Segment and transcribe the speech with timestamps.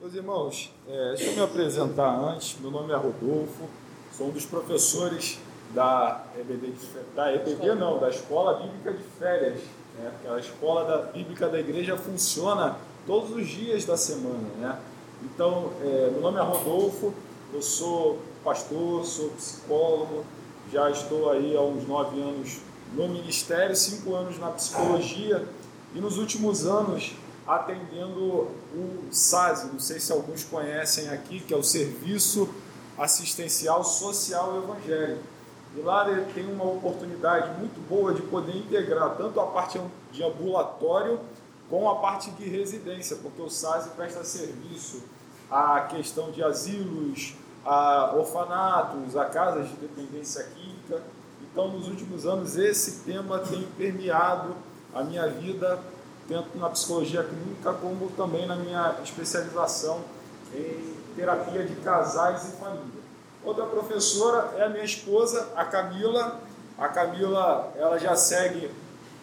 [0.00, 2.56] Meus irmãos, é, deixa eu me apresentar antes.
[2.60, 3.68] Meu nome é Rodolfo,
[4.16, 5.40] sou um dos professores
[5.74, 6.72] da EBD,
[7.16, 9.60] da EBD não, da Escola Bíblica de Férias.
[9.98, 10.12] Né?
[10.30, 12.76] A Escola da, Bíblica da Igreja funciona
[13.08, 14.48] todos os dias da semana.
[14.60, 14.78] Né?
[15.24, 17.12] Então, é, meu nome é Rodolfo,
[17.52, 20.24] eu sou pastor, sou psicólogo,
[20.72, 22.60] já estou aí há uns nove anos
[22.94, 25.44] no ministério, cinco anos na psicologia
[25.92, 27.14] e nos últimos anos
[27.48, 32.48] atendendo o SASE, não sei se alguns conhecem aqui, que é o Serviço
[32.98, 35.22] Assistencial Social Evangélico.
[35.74, 39.80] E lá tem uma oportunidade muito boa de poder integrar tanto a parte
[40.12, 41.18] de ambulatório
[41.70, 45.02] com a parte de residência, porque o SASE presta serviço
[45.50, 47.34] à questão de asilos,
[47.64, 51.02] a orfanatos, a casas de dependência química.
[51.42, 54.54] Então, nos últimos anos, esse tema tem permeado
[54.94, 55.78] a minha vida
[56.28, 60.00] tanto na psicologia clínica como também na minha especialização
[60.54, 62.98] em terapia de casais e família.
[63.44, 66.40] Outra professora é a minha esposa, a Camila.
[66.76, 68.70] A Camila, ela já segue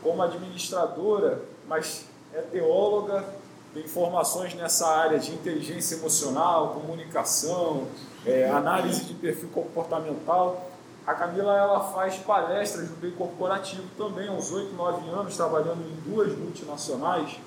[0.02, 3.24] como administradora, mas é teóloga,
[3.74, 7.88] tem formações nessa área de inteligência emocional, comunicação,
[8.26, 10.72] é, análise de perfil comportamental.
[11.06, 15.82] A Camila ela faz palestras no meio corporativo também, há uns 8, 9 anos, trabalhando
[15.82, 17.38] em duas multinacionais,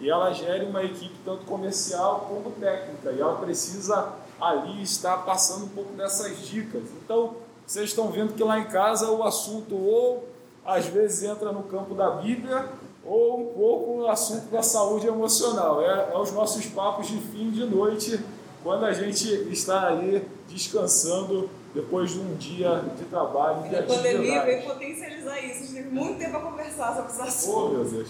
[0.00, 5.66] e ela gera uma equipe tanto comercial como técnica, e ela precisa ali estar passando
[5.66, 6.82] um pouco dessas dicas.
[7.04, 10.28] Então, vocês estão vendo que lá em casa o assunto ou
[10.66, 12.68] às vezes entra no campo da Bíblia,
[13.04, 15.80] ou um pouco no assunto da saúde emocional.
[15.82, 18.18] É, é os nossos papos de fim de noite,
[18.62, 23.68] quando a gente está aí descansando depois de um dia de trabalho.
[23.68, 25.54] De a pandemia veio potencializar isso.
[25.54, 27.58] A gente teve muito tempo a conversar sobre esse assunto.
[27.58, 28.08] Oh, meu Deus.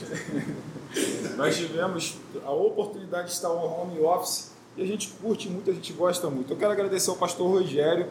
[1.37, 5.75] Nós tivemos a oportunidade de estar no home office e a gente curte muito, a
[5.75, 6.53] gente gosta muito.
[6.53, 8.09] Eu quero agradecer ao pastor Rogério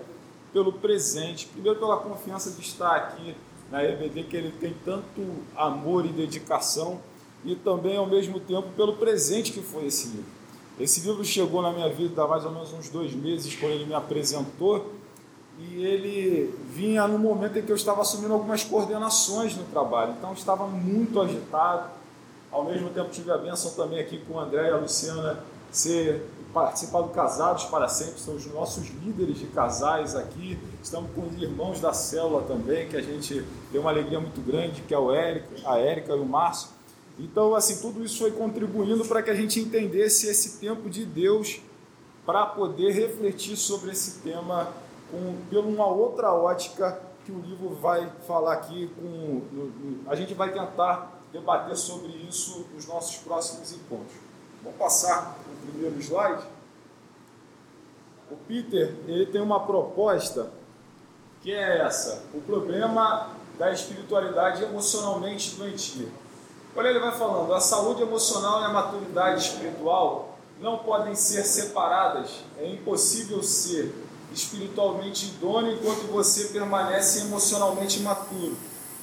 [0.52, 3.36] pelo presente, primeiro pela confiança de estar aqui
[3.72, 5.22] na EBD, que ele tem tanto
[5.56, 7.00] amor e dedicação,
[7.44, 10.26] e também, ao mesmo tempo, pelo presente que foi esse livro.
[10.80, 13.86] Esse livro chegou na minha vida há mais ou menos uns dois meses, quando ele
[13.86, 14.92] me apresentou,
[15.60, 20.34] e ele vinha no momento em que eu estava assumindo algumas coordenações no trabalho, então
[20.34, 21.90] estava muito agitado.
[22.52, 26.28] Ao mesmo tempo tive a bênção também aqui com o André e a Luciana ser
[26.54, 30.60] participar do Casados para Sempre, são os nossos líderes de casais aqui.
[30.84, 34.82] Estamos com os irmãos da célula também, que a gente tem uma alegria muito grande,
[34.82, 36.70] que é o Érico, a Érica e o Márcio.
[37.20, 41.60] Então, assim, tudo isso foi contribuindo para que a gente entendesse esse tempo de Deus
[42.26, 44.72] para poder refletir sobre esse tema
[45.14, 48.92] com, por uma outra ótica que o livro vai falar aqui.
[49.00, 49.42] Com,
[50.08, 54.18] a gente vai tentar debater sobre isso nos nossos próximos encontros.
[54.64, 56.44] Vou passar o primeiro slide.
[58.32, 60.52] O Peter ele tem uma proposta
[61.42, 63.30] que é essa: o problema
[63.60, 66.08] da espiritualidade emocionalmente doentia.
[66.76, 72.44] Olha, ele vai falando: a saúde emocional e a maturidade espiritual não podem ser separadas.
[72.58, 73.94] É impossível ser
[74.34, 78.58] espiritualmente idôneo enquanto você permanece emocionalmente imaturo.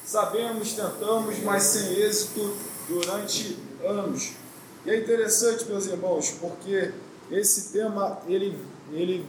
[0.05, 2.57] Sabemos, tentamos, mas sem êxito
[2.89, 4.33] durante anos.
[4.85, 6.93] E é interessante, meus irmãos, porque
[7.31, 8.59] esse tema, ele,
[8.93, 9.27] ele,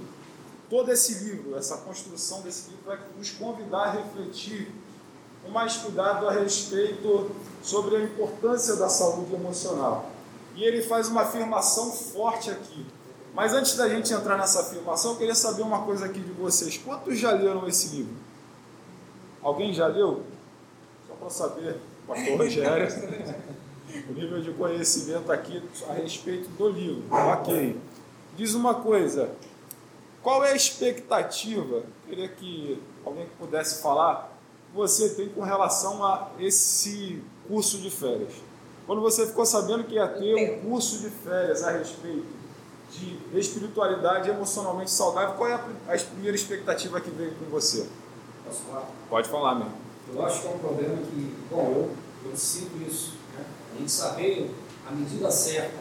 [0.69, 4.71] todo esse livro, essa construção desse livro vai nos convidar a refletir
[5.43, 10.09] com mais cuidado a respeito sobre a importância da saúde emocional.
[10.55, 12.85] E ele faz uma afirmação forte aqui.
[13.33, 16.77] Mas antes da gente entrar nessa afirmação, eu queria saber uma coisa aqui de vocês.
[16.77, 18.13] Quantos já leram esse livro?
[19.41, 20.23] Alguém já leu?
[21.07, 22.87] Só para saber, pastor Rogério,
[24.09, 27.03] o nível de conhecimento aqui a respeito do livro.
[27.09, 27.79] Ok.
[28.35, 29.29] Diz uma coisa,
[30.21, 34.37] qual é a expectativa, eu queria que alguém pudesse falar,
[34.69, 38.33] que você tem com relação a esse curso de férias?
[38.85, 42.40] Quando você ficou sabendo que ia ter um curso de férias a respeito
[42.91, 47.87] de espiritualidade emocionalmente saudável, qual é a, a primeira expectativa que veio com você?
[48.45, 48.87] Posso falar?
[49.09, 49.73] Pode falar mesmo.
[50.13, 51.71] Eu acho que é um problema que, bom,
[52.25, 53.45] eu, eu sinto isso, né?
[53.73, 54.53] a gente saber
[54.87, 55.79] a medida certa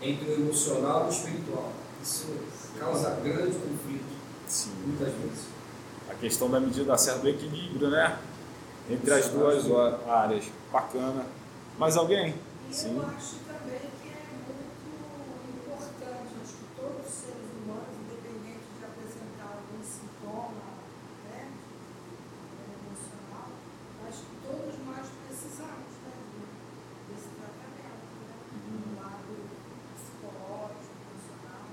[0.00, 1.72] entre o emocional e o espiritual.
[2.02, 2.26] Isso
[2.78, 4.12] causa grande conflito,
[4.48, 4.72] Sim.
[4.84, 5.46] muitas vezes.
[6.10, 8.18] A questão da medida certa, do equilíbrio, né?
[8.90, 9.64] Entre as duas
[10.08, 10.44] áreas.
[10.72, 11.24] Bacana.
[11.78, 12.34] Mais alguém?
[12.70, 12.96] Sim.
[12.96, 14.62] Eu acho também que é muito
[15.62, 20.80] importante, acho que todos os seres humanos, independente de apresentar algum sintoma
[21.28, 21.52] né,
[22.76, 23.48] emocional,
[24.08, 26.12] acho que todos nós precisamos né,
[27.08, 29.32] desse tratamento, né, do lado
[29.92, 31.68] psicológico, emocional,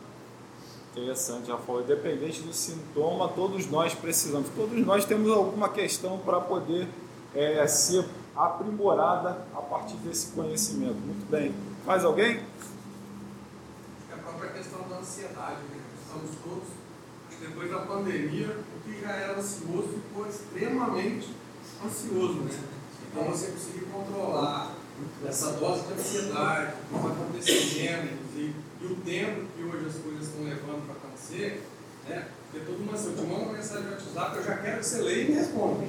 [1.20, 1.82] Interessante, já falou.
[1.82, 4.50] Independente do sintoma, todos nós precisamos.
[4.56, 6.88] Todos nós temos alguma questão para poder
[7.36, 10.96] é, ser aprimorada a partir desse conhecimento.
[10.96, 11.54] Muito bem.
[11.86, 12.40] Mais alguém?
[14.10, 15.82] É a própria questão da ansiedade, né?
[16.02, 16.70] Estamos todos,
[17.42, 21.36] depois da pandemia, o que já era ansioso ficou extremamente
[21.86, 22.60] ansioso, né?
[23.12, 24.74] Então você conseguir controlar
[25.28, 29.96] essa dose de ansiedade, o que está acontecendo, inclusive, e o tempo que hoje as
[29.96, 31.64] coisas estão levando para acontecer,
[32.08, 32.28] né?
[32.52, 34.86] Porque todo mundo assim, eu te mando uma mensagem no WhatsApp, eu já quero que
[34.86, 35.86] você leia e me responda.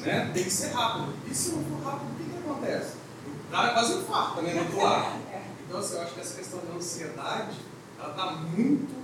[0.00, 0.30] Né?
[0.32, 1.14] Tem que ser rápido.
[1.28, 2.94] E se não for rápido, o que, que acontece?
[3.50, 5.18] Dá quase um infarto né, no ar.
[5.68, 7.56] Então, assim, eu acho que essa questão da ansiedade,
[7.98, 8.94] ela está muito,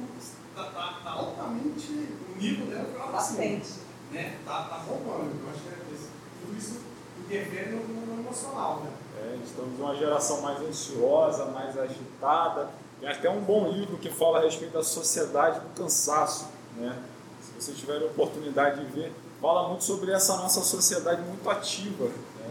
[0.49, 3.69] está tá, tá altamente, o nível dela lá Bastante.
[4.13, 4.37] Né?
[4.47, 5.33] Tá, tá bombando.
[5.43, 6.09] Eu acho que é isso.
[6.41, 6.81] tudo isso
[7.19, 8.93] interfere no, no emocional, né?
[9.19, 12.71] É, estamos em uma geração mais ansiosa, mais agitada.
[13.03, 16.47] Tem até um bom livro que fala a respeito da sociedade do cansaço.
[16.77, 16.97] Né?
[17.41, 22.05] Se vocês tiverem oportunidade de ver, fala muito sobre essa nossa sociedade muito ativa.
[22.05, 22.51] Né?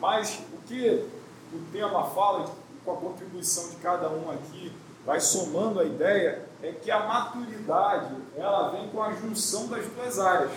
[0.00, 1.06] Mas o que
[1.52, 2.50] o tema fala,
[2.82, 4.72] com a contribuição de cada um aqui,
[5.04, 10.18] vai somando a ideia, é que a maturidade ela vem com a junção das duas
[10.18, 10.52] áreas.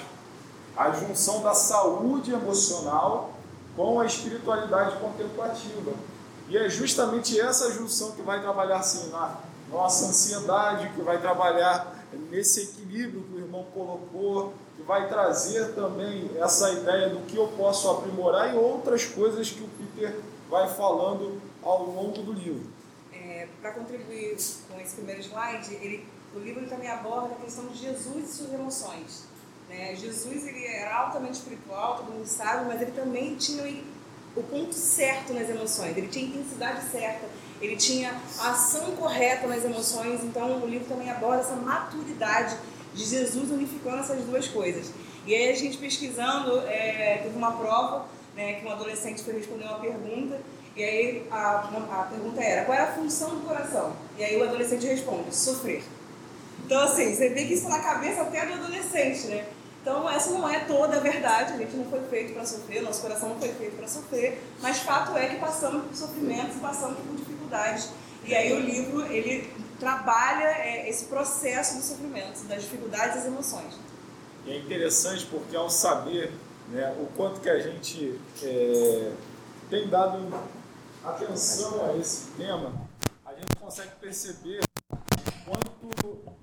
[0.78, 3.34] A junção da saúde emocional
[3.76, 5.92] com a espiritualidade contemplativa.
[6.50, 9.38] E é justamente essa junção que vai trabalhar assim, na
[9.70, 16.32] nossa ansiedade, que vai trabalhar nesse equilíbrio que o irmão colocou, que vai trazer também
[16.40, 21.42] essa ideia do que eu posso aprimorar e outras coisas que o Peter vai falando
[21.62, 22.66] ao longo do livro.
[23.12, 24.38] É, Para contribuir
[24.70, 28.54] com esse primeiro slide, ele, o livro também aborda a questão de Jesus e suas
[28.54, 29.26] emoções.
[29.68, 29.96] Né?
[29.96, 33.64] Jesus ele era altamente espiritual, todo mundo sabe, mas ele também tinha
[34.38, 37.26] o ponto certo nas emoções, ele tinha a intensidade certa,
[37.60, 42.56] ele tinha a ação correta nas emoções, então o livro também aborda essa maturidade
[42.94, 44.92] de Jesus unificando essas duas coisas.
[45.26, 48.06] E aí a gente pesquisando, é, teve uma prova,
[48.36, 50.40] né, que um adolescente foi responder uma pergunta,
[50.76, 53.94] e aí a, a pergunta era, qual é a função do coração?
[54.18, 55.84] E aí o adolescente responde, sofrer.
[56.64, 59.46] Então assim, você vê que isso na cabeça até do adolescente, né?
[59.88, 63.02] Então, essa não é toda a verdade, a gente não foi feito para sofrer, nosso
[63.02, 67.16] coração não foi feito para sofrer, mas fato é que passamos por sofrimentos passamos por
[67.16, 67.92] dificuldades.
[68.26, 69.50] E aí o livro, ele
[69.80, 73.80] trabalha é, esse processo do sofrimento, das dificuldades e das emoções.
[74.46, 76.34] E é interessante porque ao saber
[76.68, 79.14] né, o quanto que a gente é,
[79.70, 80.38] tem dado
[81.02, 82.74] atenção a esse tema,
[83.26, 84.60] a gente consegue perceber
[85.46, 86.37] quanto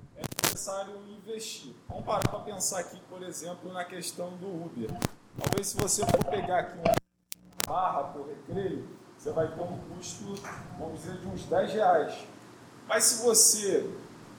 [0.55, 1.75] necessário investir.
[1.89, 4.89] Vamos parar para pensar aqui, por exemplo, na questão do Uber.
[5.37, 6.95] Talvez se você for pegar aqui uma
[7.67, 10.35] barra por recreio, você vai ter um custo,
[10.79, 12.15] vamos dizer, de uns 10 reais.
[12.87, 13.91] Mas se você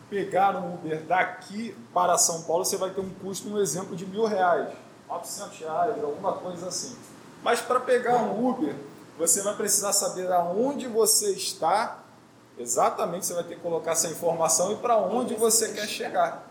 [0.10, 4.06] pegar um Uber daqui para São Paulo, você vai ter um custo, um exemplo, de
[4.06, 4.74] mil reais,
[5.10, 6.96] 900 reais, alguma coisa assim.
[7.44, 8.74] Mas para pegar um Uber,
[9.18, 12.05] você vai precisar saber aonde você está,
[12.58, 16.48] exatamente, você vai ter que colocar essa informação e para onde você quer chegar.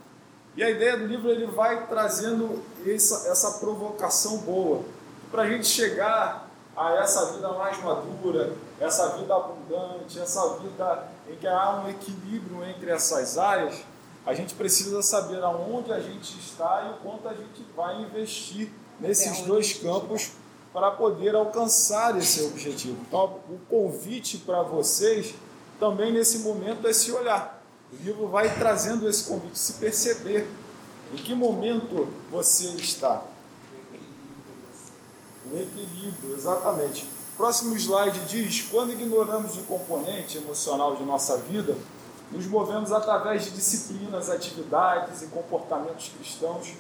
[0.57, 4.83] E a ideia do livro ele vai trazendo essa, essa provocação boa,
[5.31, 11.37] para a gente chegar a essa vida mais madura, essa vida abundante, essa vida em
[11.37, 13.83] que há um equilíbrio entre essas áreas,
[14.27, 18.71] a gente precisa saber aonde a gente está e o quanto a gente vai investir
[18.99, 20.33] nesses dois campos
[20.73, 22.99] para poder alcançar esse objetivo.
[23.07, 25.35] Então, o convite para vocês
[25.79, 27.63] também nesse momento é se olhar.
[27.93, 30.49] O livro vai trazendo esse convite, se perceber
[31.13, 33.23] em que momento você está.
[35.51, 37.07] O equilíbrio, exatamente.
[37.37, 41.77] Próximo slide diz: quando ignoramos o componente emocional de nossa vida,
[42.31, 46.73] nos movemos através de disciplinas, atividades e comportamentos cristãos.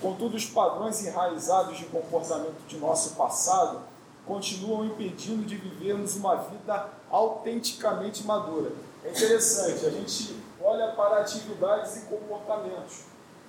[0.00, 3.80] Contudo, os padrões enraizados de comportamento de nosso passado
[4.26, 8.70] continuam impedindo de vivermos uma vida autenticamente madura.
[9.04, 13.00] É interessante, a gente olha para atividades e comportamentos,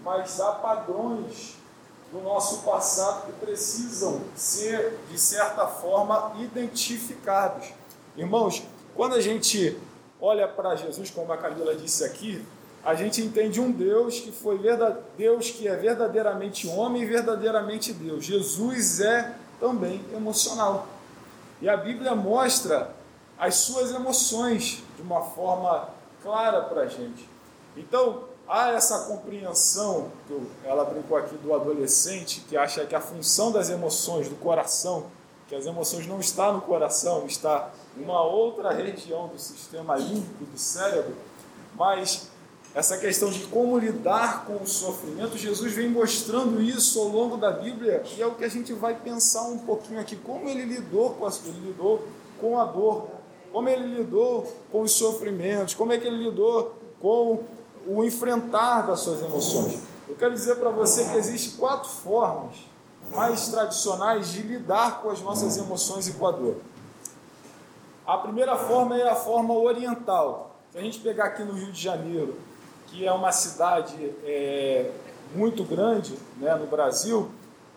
[0.04, 1.56] mas há padrões
[2.12, 7.68] do nosso passado que precisam ser, de certa forma, identificados.
[8.16, 8.64] Irmãos,
[8.96, 9.78] quando a gente
[10.22, 12.44] olha para Jesus, como a Camila disse aqui,
[12.84, 14.60] a gente entende um Deus que foi
[15.18, 18.26] Deus que é verdadeiramente homem e verdadeiramente Deus.
[18.26, 20.86] Jesus é também emocional.
[21.62, 22.94] E a Bíblia mostra
[23.40, 25.88] as suas emoções de uma forma
[26.22, 27.30] clara para a gente.
[27.78, 30.12] Então, há essa compreensão,
[30.66, 35.06] ela brincou aqui do adolescente, que acha que a função das emoções, do coração,
[35.48, 40.44] que as emoções não está no coração, está em uma outra região do sistema límbico
[40.44, 41.16] do cérebro,
[41.76, 42.28] mas
[42.76, 47.52] essa questão de como lidar com o sofrimento, Jesus vem mostrando isso ao longo da
[47.52, 51.12] Bíblia e é o que a gente vai pensar um pouquinho aqui, como ele lidou
[51.12, 52.08] com a, ele lidou
[52.42, 53.10] com a dor,
[53.52, 57.44] como ele lidou com os sofrimentos, como é que ele lidou com
[57.86, 59.80] o enfrentar das suas emoções.
[60.10, 62.56] Eu quero dizer para você que existem quatro formas
[63.14, 66.56] mais tradicionais de lidar com as nossas emoções e com a dor.
[68.06, 70.56] A primeira forma é a forma oriental.
[70.72, 72.36] Se a gente pegar aqui no Rio de Janeiro,
[72.94, 74.92] que é uma cidade é,
[75.34, 77.32] muito grande né, no Brasil,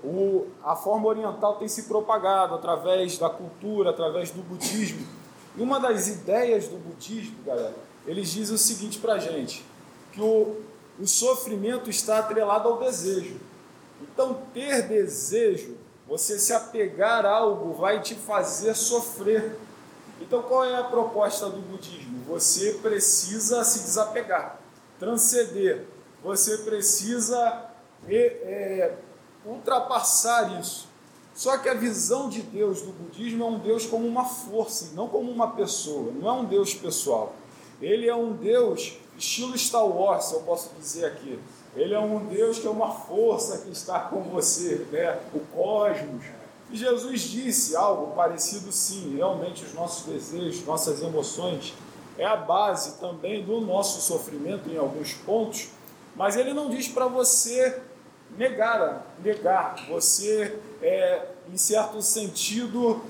[0.04, 5.06] o, a forma oriental tem se propagado através da cultura, através do budismo.
[5.56, 7.75] E uma das ideias do budismo, galera,
[8.06, 9.64] eles dizem o seguinte para gente,
[10.12, 10.61] que o,
[11.00, 13.40] o sofrimento está atrelado ao desejo.
[14.02, 19.58] Então, ter desejo, você se apegar a algo, vai te fazer sofrer.
[20.20, 22.23] Então, qual é a proposta do budismo?
[22.28, 24.65] Você precisa se desapegar
[24.98, 25.86] transcender.
[26.22, 27.70] Você precisa
[28.08, 28.94] é,
[29.44, 30.88] ultrapassar isso.
[31.34, 35.06] Só que a visão de Deus do budismo é um Deus como uma força, não
[35.06, 37.34] como uma pessoa, não é um Deus pessoal.
[37.80, 41.38] Ele é um Deus estilo Star Wars, eu posso dizer aqui.
[41.74, 45.20] Ele é um Deus que é uma força que está com você, né?
[45.34, 46.24] o cosmos.
[46.70, 51.74] E Jesus disse algo parecido sim, realmente os nossos desejos, nossas emoções
[52.18, 55.68] é a base também do nosso sofrimento em alguns pontos,
[56.14, 57.82] mas ele não diz para você
[58.37, 63.02] negar, negar, você, é, em certo sentido,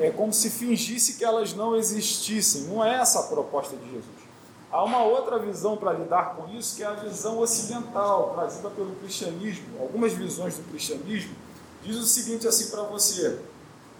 [0.00, 2.62] é como se fingisse que elas não existissem.
[2.62, 4.22] Não é essa a proposta de Jesus.
[4.70, 8.96] Há uma outra visão para lidar com isso, que é a visão ocidental, trazida pelo
[8.96, 9.66] cristianismo.
[9.78, 11.34] Algumas visões do cristianismo
[11.82, 13.38] diz o seguinte assim para você: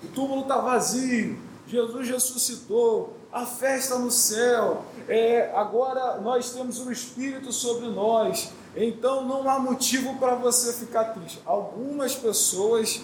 [0.03, 6.93] o túmulo está vazio, Jesus ressuscitou, a festa no céu, é, agora nós temos o
[6.93, 11.41] Espírito sobre nós, então não há motivo para você ficar triste.
[11.47, 13.01] Algumas pessoas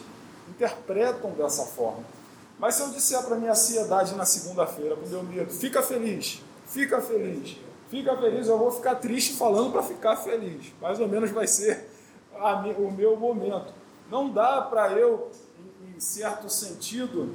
[0.49, 2.05] interpretam dessa forma.
[2.59, 7.01] Mas se eu disser para minha ansiedade na segunda-feira, o meu medo, fica feliz, fica
[7.01, 7.57] feliz,
[7.89, 10.75] fica feliz, eu vou ficar triste falando para ficar feliz.
[10.81, 11.89] Mais ou menos vai ser
[12.35, 13.73] a, o meu momento.
[14.11, 15.31] Não dá para eu,
[15.87, 17.35] em certo sentido,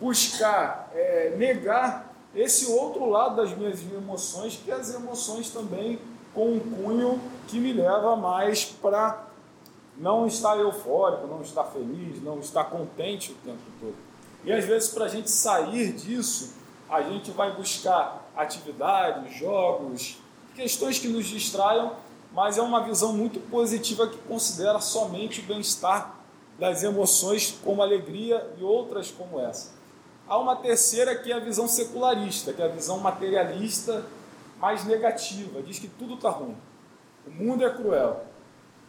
[0.00, 5.98] buscar é, negar esse outro lado das minhas emoções, que é as emoções também
[6.34, 9.26] com um cunho que me leva mais para
[9.96, 13.94] não estar eufórico, não estar feliz, não estar contente o tempo todo.
[14.44, 16.54] E às vezes, para a gente sair disso,
[16.88, 20.18] a gente vai buscar atividades, jogos,
[20.54, 21.92] questões que nos distraiam,
[22.32, 26.16] mas é uma visão muito positiva que considera somente o bem-estar
[26.58, 29.70] das emoções como alegria e outras como essa.
[30.32, 34.02] Há uma terceira que é a visão secularista, que é a visão materialista
[34.58, 35.60] mais negativa.
[35.60, 36.56] Diz que tudo está ruim.
[37.26, 38.24] O mundo é cruel.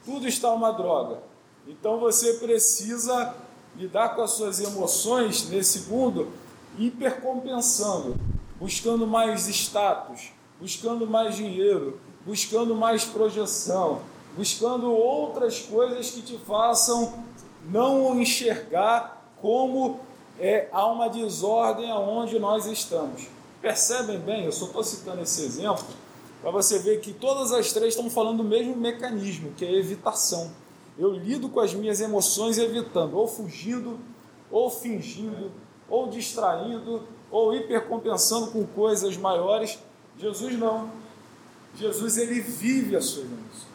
[0.06, 1.22] Tudo está uma droga.
[1.68, 3.36] Então você precisa
[3.76, 6.32] lidar com as suas emoções nesse mundo
[6.80, 8.16] hipercompensando,
[8.58, 10.32] buscando mais status,
[10.62, 14.02] buscando mais dinheiro, buscando mais projeção,
[14.38, 17.22] buscando outras coisas que te façam
[17.66, 20.00] não enxergar como
[20.40, 23.28] é, há uma desordem aonde nós estamos.
[23.62, 25.86] Percebem bem, eu só estou citando esse exemplo
[26.42, 30.52] para você ver que todas as três estão falando do mesmo mecanismo, que é evitação.
[31.00, 33.98] Eu lido com as minhas emoções evitando, ou fugindo,
[34.52, 35.52] ou fingindo,
[35.90, 39.80] ou distraindo, ou hipercompensando com coisas maiores.
[40.20, 40.92] Jesus não.
[41.76, 43.74] Jesus ele vive as suas emoções.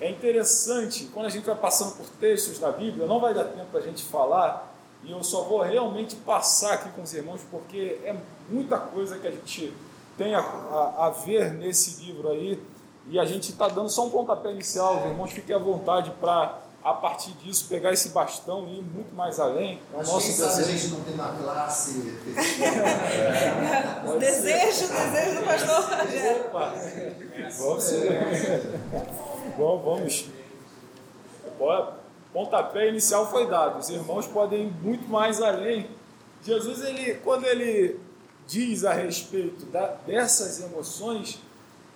[0.00, 3.76] É interessante, quando a gente vai passando por textos da Bíblia, não vai dar tempo
[3.76, 4.73] a gente falar,
[5.04, 8.16] e eu só vou realmente passar aqui com os irmãos, porque é
[8.48, 9.72] muita coisa que a gente
[10.16, 12.60] tem a, a, a ver nesse livro aí.
[13.10, 14.96] E a gente está dando só um pontapé inicial.
[14.96, 19.14] Os irmãos fiquem à vontade para, a partir disso, pegar esse bastão e ir muito
[19.14, 19.78] mais além.
[19.92, 20.58] É o Mas nosso desejo.
[20.58, 22.18] a gente não tem uma classe.
[24.06, 25.84] é, desejo, desejo do pastor.
[26.46, 26.72] Opa!
[27.58, 27.92] Vamos.
[29.58, 30.28] Bom, vamos.
[31.58, 32.03] Bora
[32.34, 33.78] pontapé inicial foi dado.
[33.78, 35.88] Os irmãos podem ir muito mais além.
[36.44, 37.98] Jesus, ele, quando ele
[38.46, 41.40] diz a respeito da, dessas emoções,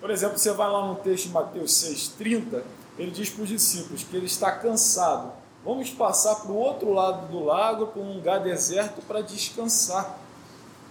[0.01, 2.63] por exemplo, você vai lá no texto de Mateus 6,30,
[2.97, 5.33] ele diz para os discípulos que ele está cansado.
[5.65, 10.19] Vamos passar para o outro lado do lago, para um lugar deserto, para descansar.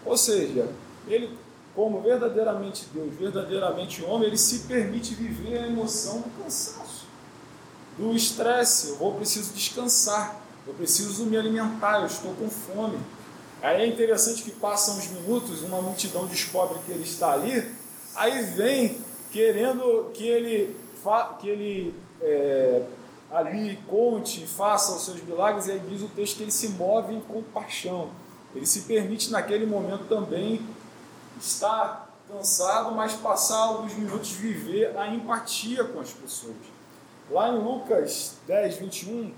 [0.06, 0.70] Ou seja,
[1.08, 1.38] ele,
[1.74, 6.87] como verdadeiramente Deus, verdadeiramente homem, ele se permite viver a emoção do cansaço
[7.98, 13.00] do estresse, eu vou preciso descansar, eu preciso me alimentar, eu estou com fome.
[13.62, 17.74] Aí é interessante que passam uns minutos, uma multidão descobre que ele está ali,
[18.16, 19.00] aí vem
[19.32, 20.76] querendo que ele,
[21.40, 22.84] que ele é,
[23.32, 27.14] ali conte faça os seus milagres, e aí diz o texto que ele se move
[27.14, 28.10] em compaixão.
[28.56, 30.62] Ele se permite naquele momento também
[31.40, 36.77] estar cansado, mas passar alguns minutos viver a empatia com as pessoas.
[37.30, 39.34] Lá em Lucas 10, 21,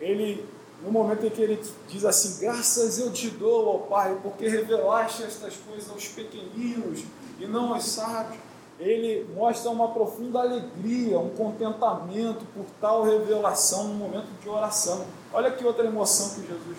[0.00, 0.46] ele,
[0.82, 5.22] no momento em que ele diz assim: Graças eu te dou, ó Pai, porque revelaste
[5.22, 7.04] estas coisas aos pequeninos
[7.38, 8.38] e não aos sábios.
[8.78, 15.06] Ele mostra uma profunda alegria, um contentamento por tal revelação no momento de oração.
[15.32, 16.76] Olha que outra emoção que Jesus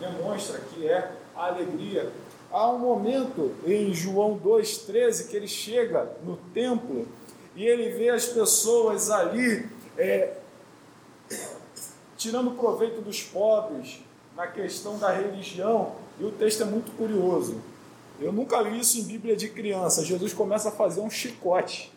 [0.00, 2.10] demonstra que é a alegria.
[2.50, 7.06] Há um momento em João 2,13 que ele chega no templo
[7.56, 10.36] e ele vê as pessoas ali é,
[12.16, 14.00] tirando proveito dos pobres
[14.36, 17.60] na questão da religião, e o texto é muito curioso.
[18.20, 20.04] Eu nunca vi isso em Bíblia de criança.
[20.04, 21.92] Jesus começa a fazer um chicote.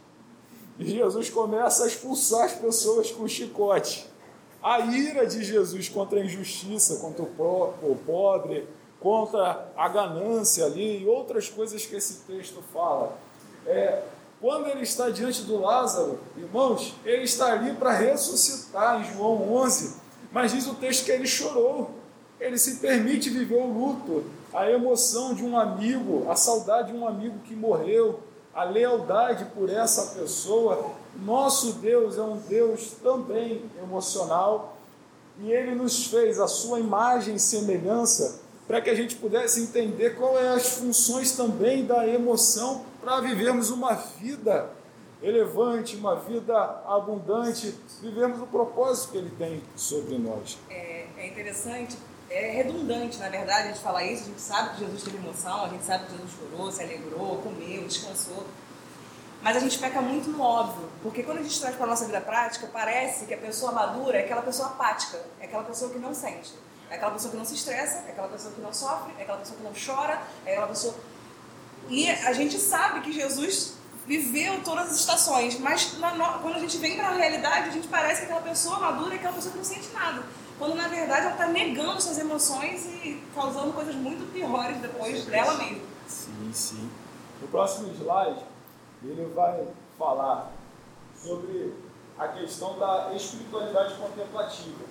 [0.79, 4.07] Jesus começa a expulsar as pessoas com chicote.
[4.61, 8.67] A ira de Jesus contra a injustiça, contra o pobre,
[8.99, 13.17] contra a ganância ali e outras coisas que esse texto fala.
[13.65, 14.03] É,
[14.39, 19.95] quando ele está diante do Lázaro, irmãos, ele está ali para ressuscitar em João 11,
[20.31, 21.91] mas diz o texto que ele chorou.
[22.39, 27.07] Ele se permite viver o luto, a emoção de um amigo, a saudade de um
[27.07, 28.19] amigo que morreu,
[28.53, 30.91] a lealdade por essa pessoa.
[31.15, 34.77] Nosso Deus é um Deus também emocional
[35.39, 40.15] e ele nos fez a sua imagem e semelhança para que a gente pudesse entender
[40.15, 44.69] qual é as funções também da emoção para vivermos uma vida
[45.23, 46.53] elevante, uma vida
[46.85, 50.57] abundante, vivermos o propósito que ele tem sobre nós.
[50.69, 51.97] É, é interessante,
[52.29, 54.23] é redundante, na verdade, a gente falar isso.
[54.23, 57.37] A gente sabe que Jesus teve emoção, a gente sabe que Jesus chorou, se alegrou,
[57.37, 58.43] comeu, descansou.
[59.41, 62.05] Mas a gente peca muito no óbvio, porque quando a gente traz para a nossa
[62.05, 65.97] vida prática, parece que a pessoa madura é aquela pessoa apática, é aquela pessoa que
[65.97, 66.53] não sente,
[66.89, 69.37] é aquela pessoa que não se estressa, é aquela pessoa que não sofre, é aquela
[69.37, 70.93] pessoa que não chora, é aquela pessoa.
[71.89, 73.73] E a gente sabe que Jesus
[74.05, 77.87] viveu todas as estações, mas na quando a gente vem para a realidade, a gente
[77.87, 80.23] parece que aquela pessoa madura é aquela pessoa que não sente nada.
[80.57, 85.53] Quando na verdade ela está negando suas emoções e causando coisas muito piores depois dela
[85.55, 85.81] mesma.
[86.07, 86.89] Sim, sim.
[87.41, 88.43] No próximo slide,
[89.03, 89.67] ele vai
[89.99, 90.51] falar
[91.21, 91.73] sobre
[92.17, 94.85] a questão da espiritualidade contemplativa.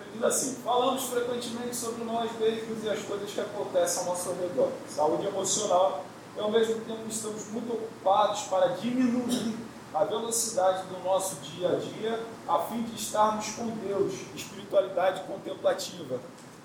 [0.00, 4.32] Ele diz assim: falamos frequentemente sobre nós mesmos e as coisas que acontecem ao nosso
[4.32, 4.72] redor.
[4.88, 6.04] Saúde emocional,
[6.36, 9.54] e ao mesmo tempo estamos muito ocupados para diminuir
[9.94, 14.14] a velocidade do nosso dia a dia, a fim de estarmos com Deus.
[14.34, 16.18] Espiritualidade contemplativa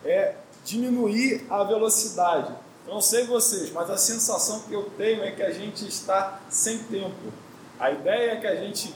[0.06, 2.54] é diminuir a velocidade.
[2.88, 6.40] Eu não sei vocês, mas a sensação que eu tenho é que a gente está
[6.50, 7.34] sem tempo.
[7.78, 8.96] A ideia que a gente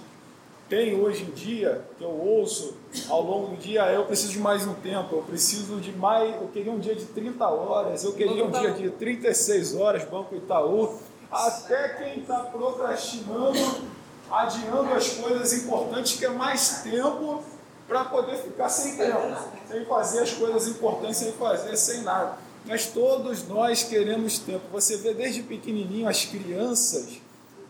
[0.71, 2.73] tem hoje em dia, que eu ouço
[3.09, 6.33] ao longo do dia, é eu preciso de mais um tempo, eu preciso de mais,
[6.33, 10.33] eu queria um dia de 30 horas, eu queria um dia de 36 horas, Banco
[10.33, 10.97] Itaú,
[11.29, 13.59] até quem está procrastinando,
[14.31, 17.43] adiando as coisas importantes, quer mais tempo
[17.85, 19.35] para poder ficar sem tempo,
[19.69, 22.37] sem fazer as coisas importantes, sem fazer, sem nada.
[22.65, 24.61] Mas todos nós queremos tempo.
[24.71, 27.20] Você vê desde pequenininho as crianças,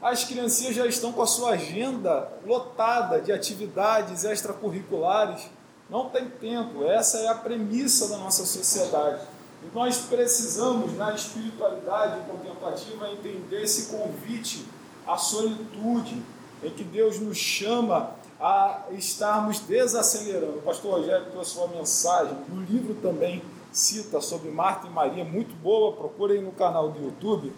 [0.02, 5.48] as criancinhas já estão com a sua agenda lotada de atividades extracurriculares.
[5.90, 6.84] Não tem tempo.
[6.86, 9.22] Essa é a premissa da nossa sociedade.
[9.64, 14.66] E nós precisamos, na espiritualidade contemplativa, entender esse convite
[15.06, 16.24] à solitude,
[16.64, 20.58] em que Deus nos chama a estarmos desacelerando.
[20.58, 25.56] O pastor Rogério trouxe uma mensagem, no livro também cita sobre Marta e Maria, muito
[25.56, 27.54] boa, procurem no canal do YouTube.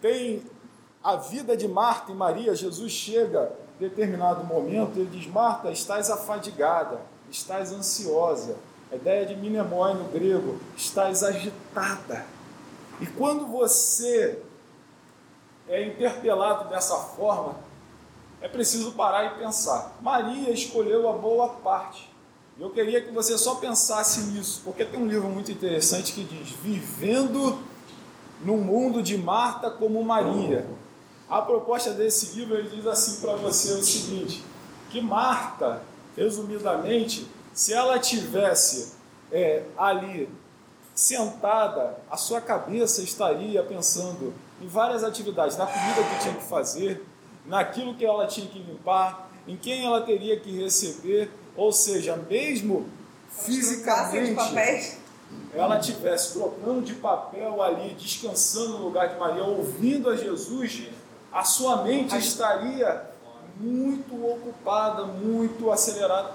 [0.00, 0.42] Tem
[1.02, 6.10] a vida de Marta e Maria, Jesus chega em determinado momento, ele diz: Marta, estás
[6.10, 8.56] afadigada, estás ansiosa.
[8.92, 12.26] A ideia de minemoi no grego, estás agitada.
[13.00, 14.42] E quando você
[15.68, 17.54] é interpelado dessa forma,
[18.40, 19.96] é preciso parar e pensar.
[20.02, 22.10] Maria escolheu a boa parte.
[22.58, 26.50] Eu queria que você só pensasse nisso, porque tem um livro muito interessante que diz:
[26.50, 27.58] Vivendo
[28.44, 30.66] no mundo de Marta como Maria.
[31.30, 34.44] A proposta desse livro ele diz assim para você o seguinte:
[34.90, 35.80] que Marta,
[36.16, 38.94] resumidamente, se ela tivesse
[39.30, 40.28] é, ali
[40.92, 47.06] sentada, a sua cabeça estaria pensando em várias atividades, na comida que tinha que fazer,
[47.46, 52.88] naquilo que ela tinha que limpar, em quem ela teria que receber, ou seja, mesmo
[53.30, 54.98] fisicamente
[55.54, 60.88] ela tivesse trocando de papel ali, descansando no lugar de Maria, ouvindo a Jesus,
[61.32, 63.08] a sua mente estaria
[63.58, 66.30] muito ocupada, muito acelerada.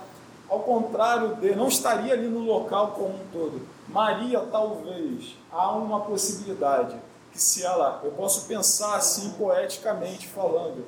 [0.47, 3.67] Ao contrário de, não estaria ali no local como um todo.
[3.87, 6.95] Maria, talvez, há uma possibilidade
[7.31, 10.85] que se ela, eu posso pensar assim poeticamente falando,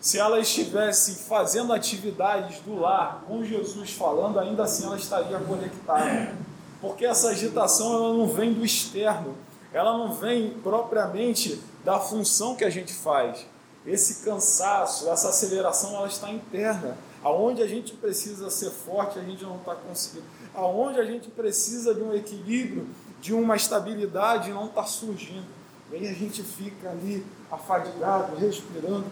[0.00, 6.34] se ela estivesse fazendo atividades do lar com Jesus falando, ainda assim ela estaria conectada.
[6.80, 9.36] Porque essa agitação ela não vem do externo,
[9.72, 13.46] ela não vem propriamente da função que a gente faz.
[13.86, 16.96] Esse cansaço, essa aceleração, ela está interna.
[17.22, 20.26] Aonde a gente precisa ser forte, a gente não está conseguindo.
[20.54, 22.86] Aonde a gente precisa de um equilíbrio,
[23.20, 25.46] de uma estabilidade, não está surgindo.
[25.90, 29.06] E aí a gente fica ali afadigado, respirando.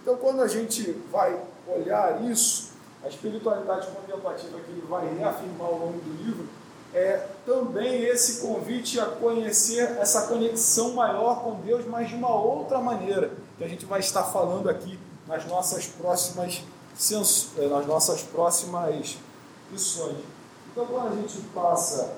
[0.00, 2.70] Então, quando a gente vai olhar isso,
[3.04, 6.48] a espiritualidade contemplativa que ele vai reafirmar ao longo do livro,
[6.92, 12.80] é também esse convite a conhecer essa conexão maior com Deus, mas de uma outra
[12.80, 16.62] maneira, que a gente vai estar falando aqui nas nossas próximas
[17.56, 19.16] eh, nas nossas próximas
[19.72, 20.18] lições.
[20.70, 22.14] Então, quando a gente passa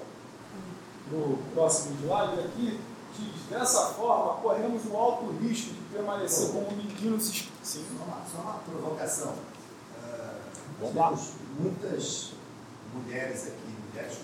[1.10, 2.80] no próximo slide aqui,
[3.16, 7.48] diz, dessa forma, corremos um alto risco de permanecer como meninos.
[7.62, 7.84] Sim.
[7.96, 9.34] Só uma, só uma provocação.
[10.80, 11.32] Uh.
[11.60, 12.32] Muitas
[12.92, 14.18] mulheres aqui, mulheres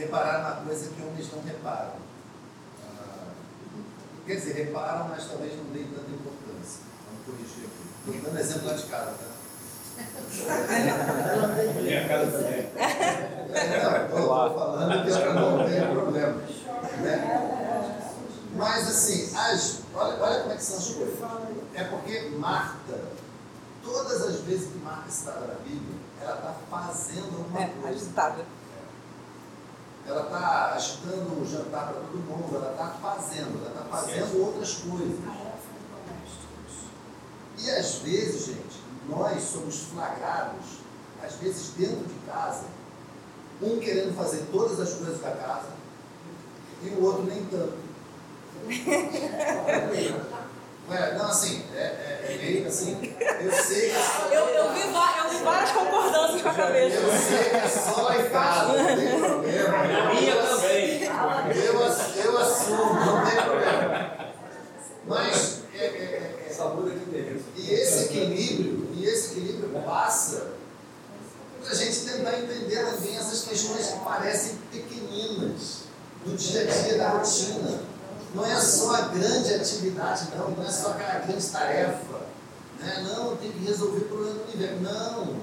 [0.00, 1.92] reparar na coisa que homens não reparam.
[2.82, 3.30] Uh,
[4.26, 6.82] quer dizer, reparam, mas talvez não deem tanta importância.
[7.06, 8.16] Vamos corrigir aqui.
[8.16, 9.30] Estou dando exemplo lá de casa, tá?
[11.82, 12.70] Minha casa também.
[13.82, 16.42] Não, estou falando que eu não tenho problema.
[17.02, 17.16] Né?
[18.54, 21.18] Mas assim, as, olha, olha como é que são as coisas.
[21.74, 23.00] É porque Marta,
[23.84, 27.88] todas as vezes que Marta está na Bíblia, ela está fazendo uma É, coisa.
[27.88, 28.44] agitada.
[30.06, 34.74] Ela está agitando o jantar para todo mundo, ela está fazendo, ela está fazendo outras
[34.74, 35.18] coisas.
[37.58, 40.78] E às vezes, gente, nós somos flagrados,
[41.22, 42.64] às vezes dentro de casa,
[43.62, 45.68] um querendo fazer todas as coisas da casa
[46.82, 47.78] e o outro nem tanto.
[50.90, 54.72] Ué, não, assim, é, é, é meio assim, eu sei que é só Eu, eu,
[54.72, 56.96] vi, eu vi várias concordâncias com a cabeça.
[56.96, 59.76] eu sei que é só lá em casa, não tem problema.
[59.78, 61.02] A minha também.
[61.04, 64.16] Eu, eu assumo, não tem problema.
[65.06, 70.54] Mas é, é, é, é, e esse equilíbrio, e esse equilíbrio passa
[71.62, 75.84] para a gente tentar entender também essas questões que parecem pequeninas
[76.24, 77.80] do dia a dia, da rotina.
[78.34, 82.20] Não é só a grande atividade, não, não é só aquela grande tarefa.
[82.78, 83.06] Né?
[83.08, 84.80] Não, tenho que resolver o problema do universo.
[84.80, 85.36] Não,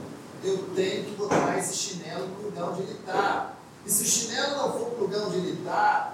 [0.44, 3.54] eu tenho que botar esse chinelo no lugar onde ele está.
[3.86, 6.14] E se o chinelo não for para o lugar onde ele está,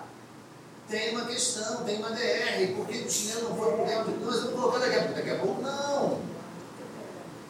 [0.87, 2.75] tem uma questão, tem uma DR.
[2.75, 4.35] Por que o chinelo não foi para o lugar onde ele está?
[4.35, 6.19] Eu vou colocar daqui a pouco, daqui a pouco, não.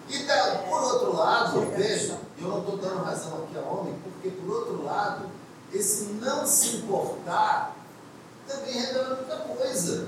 [0.10, 4.30] E tá, por outro lado, veja, eu não estou dando razão aqui a homem, porque
[4.30, 5.30] por outro lado,
[5.74, 7.76] esse não se importar
[8.54, 10.08] também revela muita coisa.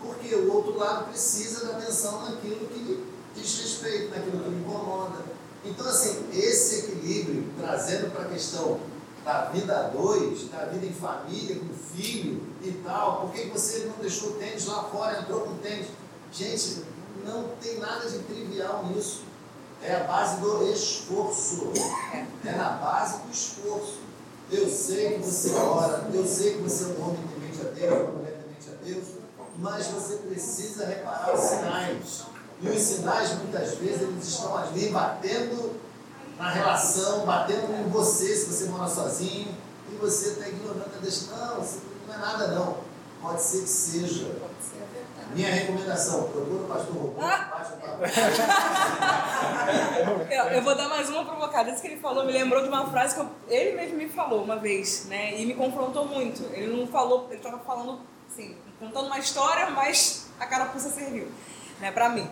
[0.00, 5.24] Porque o outro lado precisa da atenção naquilo que diz respeito, naquilo que lhe incomoda.
[5.64, 8.80] Então, assim, esse equilíbrio, trazendo para a questão
[9.24, 13.84] da vida a dois, da vida em família, com filho e tal, por que você
[13.84, 15.86] não deixou o tênis lá fora, entrou com o tênis?
[16.32, 16.82] Gente,
[17.24, 19.22] não tem nada de trivial nisso.
[19.80, 21.72] É a base do esforço.
[22.44, 23.98] É na base do esforço.
[24.52, 28.00] Eu sei que você ora, eu sei que você é um homem temente a Deus,
[28.02, 29.04] uma mulher temente a Deus,
[29.56, 32.22] mas você precisa reparar os sinais.
[32.60, 35.80] E os sinais, muitas vezes, eles estão ali batendo
[36.36, 39.48] na relação, batendo em você, se você mora sozinho,
[39.90, 41.66] e você está ignorando, está deixando, não,
[42.06, 42.76] não é nada não.
[43.22, 44.36] Pode ser que seja.
[45.34, 47.76] Minha recomendação, procura o pastor Roberto, bate um.
[50.32, 51.70] Eu, eu vou dar mais uma provocada.
[51.70, 54.42] Isso que ele falou me lembrou de uma frase que eu- ele mesmo me falou
[54.42, 55.40] uma vez, né?
[55.40, 56.42] E me confrontou muito.
[56.52, 61.28] Ele não falou, ele estava falando, assim, contando uma história, mas a carapuça serviu,
[61.80, 62.28] né, pra mim.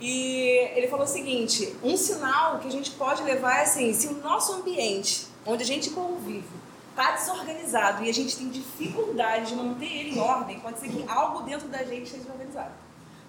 [0.00, 4.06] E ele falou o seguinte: um sinal que a gente pode levar é assim, se
[4.08, 6.44] o nosso ambiente, onde a gente convive,
[6.92, 11.04] está desorganizado e a gente tem dificuldade de manter ele em ordem, pode ser que
[11.08, 12.72] algo dentro da gente esteja desorganizado.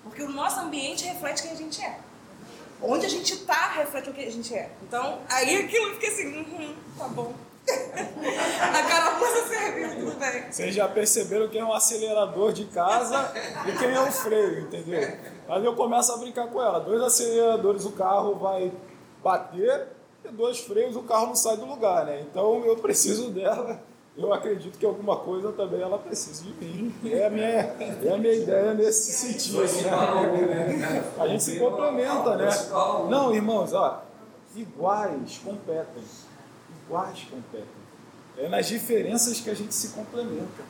[0.03, 1.99] Porque o nosso ambiente reflete quem a gente é.
[2.81, 4.69] Onde a gente tá reflete o que a gente é.
[4.83, 7.33] Então, aí aquilo eu fiquei assim, uhum, tá bom.
[7.65, 10.51] a carapuça serviu, tudo bem.
[10.51, 13.31] Vocês já perceberam quem é um acelerador de casa
[13.65, 15.17] e quem é o freio, entendeu?
[15.47, 16.81] Aí eu começo a brincar com ela.
[16.81, 18.73] Dois aceleradores, o carro vai
[19.23, 19.87] bater,
[20.25, 22.21] e dois freios, o carro não sai do lugar, né?
[22.21, 23.81] Então eu preciso dela
[24.15, 26.93] eu acredito que alguma coisa também ela precisa de mim.
[27.03, 29.61] É a minha, é a minha ideia nesse sentido.
[29.61, 31.03] Né?
[31.19, 32.47] A gente se complementa, né?
[33.09, 34.03] Não, irmãos, ó,
[34.55, 36.03] iguais competem.
[36.85, 37.83] Iguais competem.
[38.37, 40.63] É nas diferenças que a gente se complementa.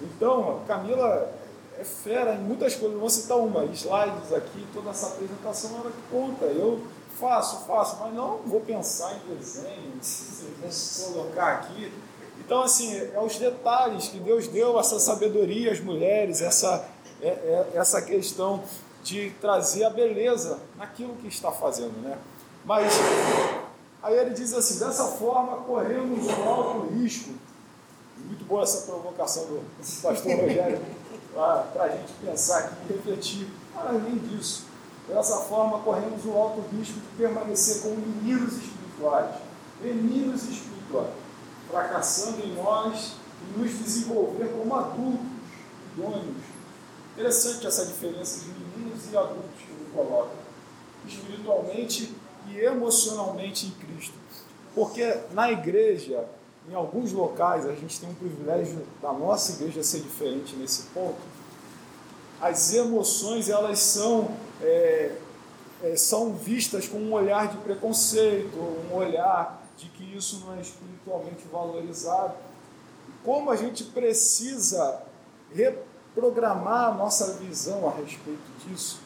[0.00, 1.32] Então, Camila
[1.80, 2.98] é fera em muitas coisas.
[2.98, 6.44] Vou citar uma, slides aqui, toda essa apresentação ela que conta.
[6.44, 6.80] Eu
[7.18, 9.92] faço, faço, mas não vou pensar em desenho,
[10.60, 11.92] vou colocar aqui.
[12.38, 16.88] Então, assim, é os detalhes que Deus deu, essa sabedoria às mulheres, essa,
[17.20, 18.62] é, é, essa questão
[19.02, 22.16] de trazer a beleza naquilo que está fazendo, né?
[22.64, 22.92] Mas
[24.02, 27.30] aí ele diz assim: dessa forma corremos um alto risco.
[28.18, 29.62] Muito boa essa provocação do
[30.02, 30.80] pastor Rogério
[31.32, 33.48] para a gente pensar aqui e refletir.
[33.76, 34.66] Além disso,
[35.08, 39.34] dessa forma corremos o alto risco de permanecer como meninos espirituais,
[39.80, 41.10] meninos espirituais,
[41.70, 45.26] fracassando em nós e nos desenvolver como adultos
[45.96, 46.36] idôneos.
[47.14, 50.30] Interessante essa diferença de meninos e adultos que ele coloca,
[51.06, 52.14] espiritualmente
[52.48, 54.14] e emocionalmente em Cristo.
[54.74, 56.24] Porque na igreja,
[56.70, 61.18] em alguns locais, a gente tem um privilégio da nossa igreja ser diferente nesse ponto.
[62.40, 64.30] As emoções elas são
[64.62, 65.16] é,
[65.82, 70.60] é, são vistas com um olhar de preconceito, um olhar de que isso não é
[70.60, 72.34] espiritualmente valorizado.
[73.24, 75.02] Como a gente precisa
[75.54, 79.00] reprogramar a nossa visão a respeito disso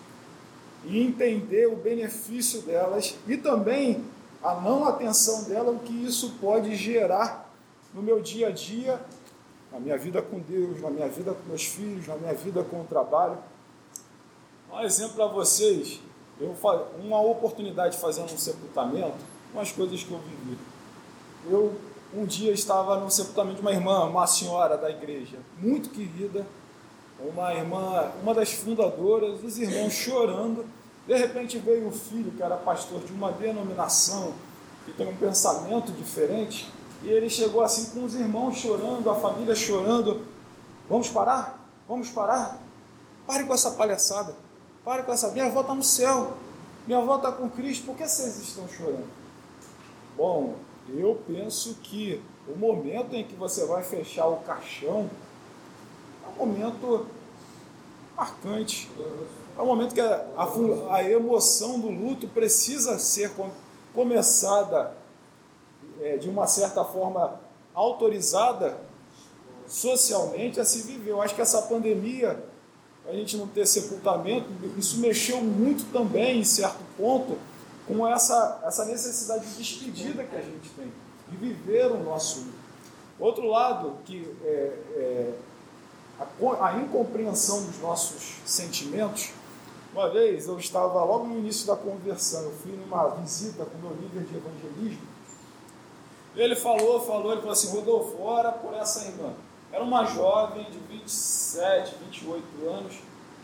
[0.84, 4.04] e entender o benefício delas e também
[4.42, 7.48] a não atenção dela, o que isso pode gerar
[7.94, 9.00] no meu dia a dia,
[9.70, 12.80] na minha vida com Deus, na minha vida com meus filhos, na minha vida com
[12.80, 13.38] o trabalho.
[14.72, 16.00] Um exemplo para vocês,
[16.40, 16.56] eu
[16.98, 19.18] uma oportunidade fazendo um sepultamento,
[19.52, 20.58] umas coisas que eu vivi.
[21.46, 21.76] Eu
[22.14, 26.46] um dia estava no sepultamento de uma irmã, uma senhora da igreja, muito querida,
[27.20, 30.66] uma irmã, uma das fundadoras, os irmãos chorando.
[31.06, 34.32] De repente veio o filho, que era pastor de uma denominação,
[34.84, 36.70] que tem um pensamento diferente,
[37.02, 40.22] e ele chegou assim com os irmãos chorando, a família chorando.
[40.88, 41.66] Vamos parar?
[41.88, 42.58] Vamos parar?
[43.26, 44.34] Pare com essa palhaçada.
[44.84, 45.30] Pare com essa.
[45.30, 46.34] Minha avó está no céu.
[46.86, 47.86] Minha avó está com Cristo.
[47.86, 49.06] Por que vocês estão chorando?
[50.16, 50.56] Bom,
[50.88, 55.08] eu penso que o momento em que você vai fechar o caixão
[56.24, 57.06] é um momento
[58.16, 58.90] marcante.
[59.56, 63.30] É um momento que a, a, a emoção do luto precisa ser
[63.94, 64.94] começada
[66.00, 67.40] é, de uma certa forma
[67.74, 68.76] autorizada
[69.66, 71.10] socialmente a se viver.
[71.10, 72.42] Eu acho que essa pandemia,
[73.08, 74.46] a gente não ter sepultamento,
[74.78, 77.36] isso mexeu muito também, em certo ponto,
[77.86, 80.92] com essa, essa necessidade de despedida que a gente tem,
[81.28, 82.46] de viver o nosso.
[83.18, 85.34] Outro lado, que é, é
[86.18, 89.30] a, a incompreensão dos nossos sentimentos.
[89.92, 93.94] Uma vez eu estava logo no início da conversão, eu fui numa visita com meu
[94.00, 95.12] líder de evangelismo
[96.36, 99.32] ele falou, falou, ele falou assim, Rodolfo, ora por essa irmã.
[99.72, 102.94] Era uma jovem de 27, 28 anos,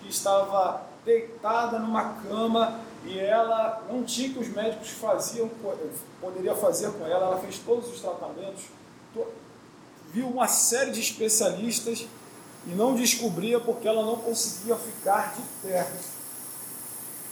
[0.00, 5.50] que estava deitada numa cama e ela não tinha que os médicos faziam,
[6.20, 8.64] poderia fazer com ela, ela fez todos os tratamentos,
[10.12, 12.06] viu uma série de especialistas
[12.66, 15.90] e não descobria porque ela não conseguia ficar de pé.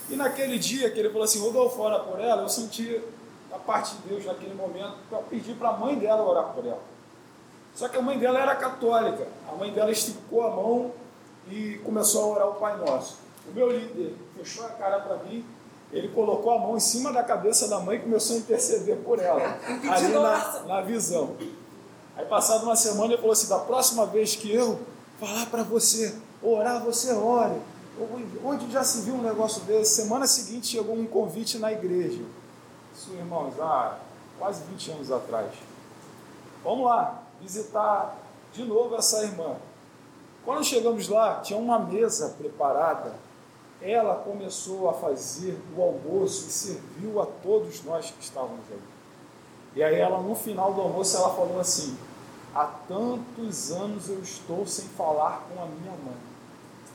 [0.08, 3.02] E naquele dia que ele falou assim, Rodolfo, ora por ela, eu senti
[3.50, 6.95] da parte de Deus naquele momento para pedir para a mãe dela orar por ela.
[7.76, 9.28] Só que a mãe dela era católica.
[9.46, 10.92] A mãe dela esticou a mão
[11.48, 13.18] e começou a orar o Pai Nosso.
[13.46, 15.44] O meu líder fechou a cara para mim,
[15.92, 19.20] ele colocou a mão em cima da cabeça da mãe e começou a interceder por
[19.20, 19.40] ela,
[19.92, 21.36] ali na, na visão.
[22.16, 24.80] Aí, passada uma semana, ele falou assim: da próxima vez que eu
[25.20, 27.60] falar para você, orar, você ore.
[28.44, 30.02] Onde já se viu um negócio desse?
[30.02, 32.22] Semana seguinte chegou um convite na igreja.
[32.94, 33.98] Isso, irmãos, há
[34.38, 35.50] quase 20 anos atrás.
[36.62, 38.16] Vamos lá, visitar
[38.52, 39.56] de novo essa irmã.
[40.44, 43.14] Quando chegamos lá, tinha uma mesa preparada.
[43.82, 48.80] Ela começou a fazer o almoço e serviu a todos nós que estávamos ali.
[49.74, 51.96] E aí ela, no final do almoço, ela falou assim:
[52.54, 56.16] há tantos anos eu estou sem falar com a minha mãe.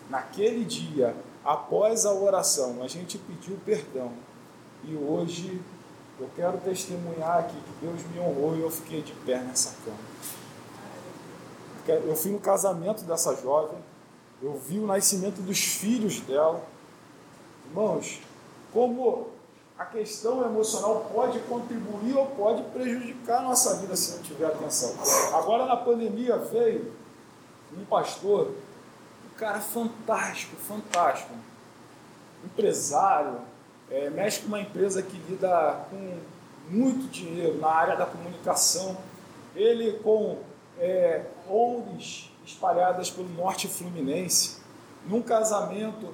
[0.09, 4.11] Naquele dia, após a oração, a gente pediu perdão.
[4.83, 5.61] E hoje
[6.21, 9.97] eu quero testemunhar aqui que Deus me honrou e eu fiquei de pé nessa cama.
[12.05, 13.79] Eu fui no casamento dessa jovem,
[14.39, 16.63] eu vi o nascimento dos filhos dela.
[17.65, 18.21] Irmãos,
[18.71, 19.29] como
[19.77, 24.93] a questão emocional pode contribuir ou pode prejudicar a nossa vida se não tiver atenção.
[25.33, 26.93] Agora, na pandemia, veio
[27.75, 28.53] um pastor,
[29.25, 31.33] um cara fantástico, fantástico,
[32.45, 33.39] empresário,
[33.91, 36.17] é, mexe com uma empresa que lida com
[36.69, 38.97] muito dinheiro na área da comunicação.
[39.55, 40.39] Ele com
[40.79, 41.25] é,
[42.45, 44.57] espalhadas pelo norte fluminense,
[45.05, 46.13] num casamento,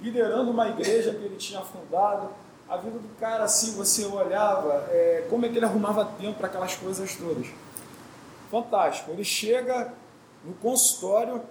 [0.00, 2.30] liderando uma igreja que ele tinha fundado.
[2.68, 6.46] A vida do cara, assim, você olhava, é, como é que ele arrumava tempo para
[6.46, 7.46] aquelas coisas todas.
[8.50, 9.10] Fantástico.
[9.10, 9.92] Ele chega
[10.44, 11.42] no consultório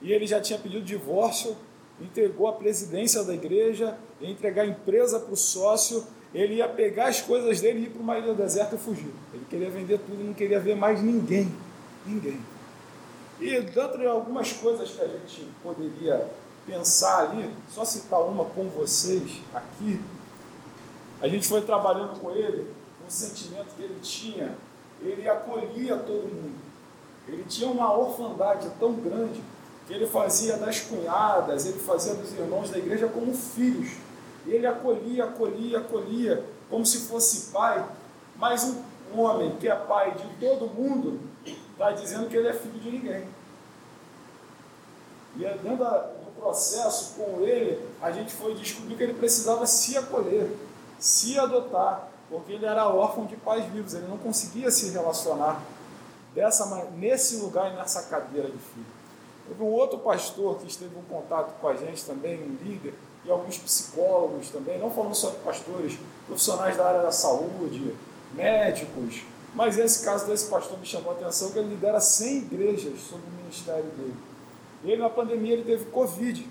[0.00, 1.56] e ele já tinha pedido divórcio,
[2.00, 7.08] entregou a presidência da igreja, ia entregar a empresa para o sócio, ele ia pegar
[7.08, 9.12] as coisas dele e ir para uma ilha deserta e fugir.
[9.32, 11.52] Ele queria vender tudo, não queria ver mais ninguém.
[12.06, 12.40] Ninguém.
[13.40, 16.28] E dentro de algumas coisas que a gente poderia
[16.66, 20.00] pensar ali, só citar uma com vocês aqui,
[21.20, 22.68] a gente foi trabalhando com ele,
[23.06, 24.56] um sentimento que ele tinha,
[25.00, 26.58] ele acolhia todo mundo.
[27.28, 29.40] Ele tinha uma orfandade tão grande
[29.86, 33.92] que ele fazia das cunhadas, ele fazia dos irmãos da igreja como filhos.
[34.46, 37.84] Ele acolhia, acolhia, acolhia, como se fosse pai.
[38.36, 38.64] Mas
[39.14, 42.90] um homem que é pai de todo mundo está dizendo que ele é filho de
[42.90, 43.24] ninguém.
[45.36, 49.96] E é dentro do processo com ele, a gente foi descobrir que ele precisava se
[49.96, 50.50] acolher,
[50.98, 55.62] se adotar, porque ele era órfão de pais vivos, ele não conseguia se relacionar
[56.34, 59.01] dessa, nesse lugar e nessa cadeira de filho.
[59.48, 63.30] Houve um outro pastor que esteve em contato com a gente também, um líder, e
[63.30, 67.94] alguns psicólogos também, não falando só de pastores, profissionais da área da saúde,
[68.34, 69.22] médicos,
[69.54, 73.26] mas esse caso desse pastor me chamou a atenção que ele lidera 100 igrejas sobre
[73.26, 74.16] o ministério dele.
[74.84, 76.48] Ele na pandemia ele teve Covid.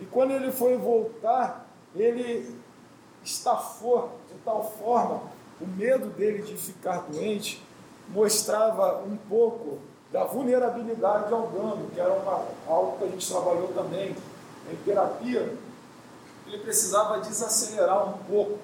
[0.00, 2.54] E quando ele foi voltar, ele
[3.24, 5.22] estafou de tal forma
[5.60, 7.62] o medo dele de ficar doente
[8.08, 9.78] mostrava um pouco
[10.12, 14.14] da vulnerabilidade ao dano, que era uma, algo que a gente trabalhou também
[14.70, 15.56] em terapia.
[16.46, 18.58] Ele precisava desacelerar um pouco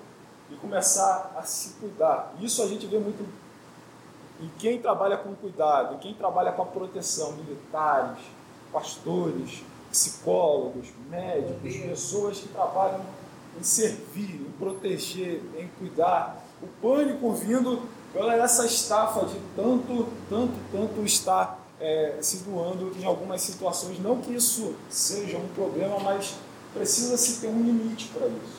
[0.50, 2.34] e começar a se cuidar.
[2.38, 3.26] Isso a gente vê muito
[4.40, 8.18] em quem trabalha com cuidado, em quem trabalha com a proteção, militares,
[8.70, 13.00] pastores, psicólogos, médicos, pessoas que trabalham
[13.58, 16.44] em servir, em proteger, em cuidar.
[16.62, 23.04] O pânico vindo pela essa estafa de tanto, tanto, tanto estar é, se doando em
[23.04, 23.98] algumas situações.
[24.00, 26.34] Não que isso seja um problema, mas
[26.72, 28.58] precisa-se ter um limite para isso.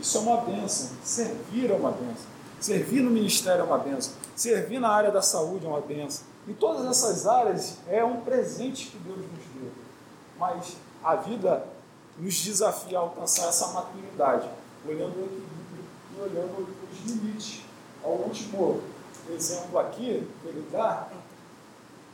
[0.00, 0.90] Isso é uma benção.
[1.02, 2.34] Servir é uma benção.
[2.60, 4.14] Servir no ministério é uma benção.
[4.34, 6.24] Servir na área da saúde é uma benção.
[6.48, 9.70] Em todas essas áreas é um presente que Deus nos deu.
[10.38, 11.66] Mas a vida
[12.18, 14.48] nos desafia a alcançar essa maturidade,
[14.86, 15.84] olhando o equilíbrio
[16.16, 17.63] e olhando os limites.
[18.04, 18.82] Ao último
[19.34, 21.08] exemplo aqui que ele dá,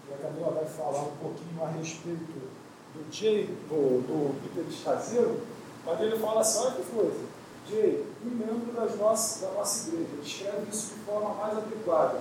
[0.09, 2.51] e a Camila vai falar um pouquinho a respeito
[2.95, 5.41] do Jay, do, do Peter Escaseiro,
[5.85, 7.21] mas ele fala assim, olha que coisa,
[7.69, 12.21] Jay, um membro das nossas, da nossa igreja, escreve isso de forma mais adequada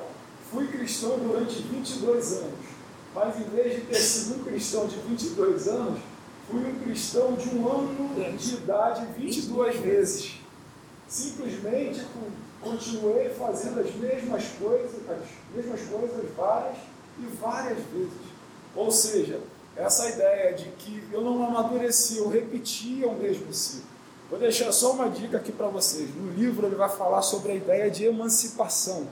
[0.51, 2.59] Fui cristão durante 22 anos,
[3.13, 5.99] mas em vez de ter sido um cristão de 22 anos,
[6.49, 10.39] fui um cristão de um ano de idade 22 vezes.
[11.07, 12.03] Simplesmente
[12.61, 16.77] continuei fazendo as mesmas coisas, as mesmas coisas várias
[17.19, 18.29] e várias vezes.
[18.75, 19.39] Ou seja,
[19.75, 23.87] essa ideia de que eu não amadureci, eu repetia o mesmo ciclo.
[24.29, 26.13] Vou deixar só uma dica aqui para vocês.
[26.15, 29.07] No livro ele vai falar sobre a ideia de emancipação.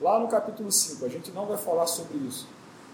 [0.00, 2.48] Lá no capítulo 5, a gente não vai falar sobre isso.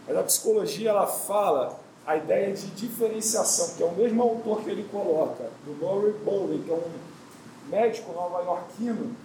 [0.07, 4.71] Mas a psicologia ela fala a ideia de diferenciação, que é o mesmo autor que
[4.71, 9.17] ele coloca, do Murray Bowling, que é um médico nova-iorquino,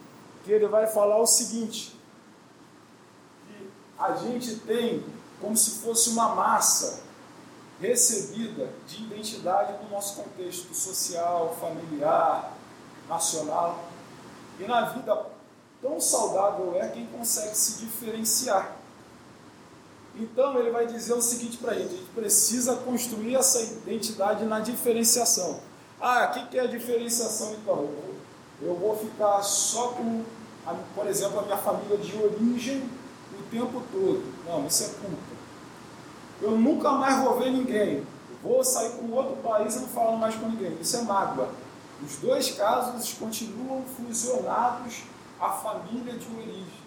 [0.49, 1.95] que ele vai falar o seguinte:
[3.47, 5.05] que a gente tem
[5.39, 7.03] como se fosse uma massa
[7.79, 12.51] recebida de identidade no nosso contexto social, familiar,
[13.07, 13.85] nacional.
[14.59, 15.27] E na vida
[15.81, 18.75] Tão saudável é quem consegue se diferenciar.
[20.13, 24.43] Então ele vai dizer o seguinte para a gente: a gente precisa construir essa identidade
[24.43, 25.62] na diferenciação.
[26.02, 27.89] Ah, o que é a diferenciação então?
[28.62, 30.25] Eu vou ficar só com,
[30.96, 32.90] por exemplo, a minha família de origem
[33.40, 34.24] o tempo todo.
[34.46, 35.40] Não, isso é culpa.
[36.42, 38.04] Eu nunca mais vou ver ninguém.
[38.42, 40.78] Vou sair para um outro país e não falo mais com ninguém.
[40.80, 41.50] Isso é mágoa.
[42.02, 45.04] Os dois casos continuam fusionados
[45.40, 46.80] a família de origem.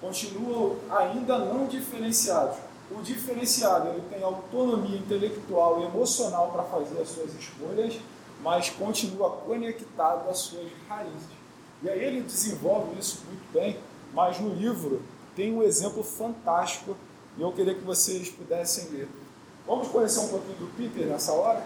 [0.00, 2.56] Continuam ainda não diferenciados.
[2.90, 7.98] O diferenciado ele tem autonomia intelectual e emocional para fazer as suas escolhas,
[8.42, 11.35] mas continua conectado às suas raízes.
[11.82, 13.78] E aí ele desenvolve isso muito bem,
[14.12, 15.02] mas no livro
[15.34, 16.96] tem um exemplo fantástico
[17.36, 19.08] e eu queria que vocês pudessem ler.
[19.66, 21.62] Vamos conhecer um pouquinho do Peter nessa hora?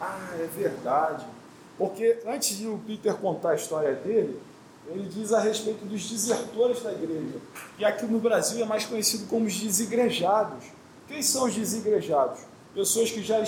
[0.00, 1.26] Ah, é verdade.
[1.76, 4.38] Porque antes de o Peter contar a história dele,
[4.88, 7.38] ele diz a respeito dos desertores da igreja,
[7.76, 10.64] que aqui no Brasil é mais conhecido como os desigrejados.
[11.08, 12.40] Quem são os desigrejados?
[12.74, 13.42] Pessoas que já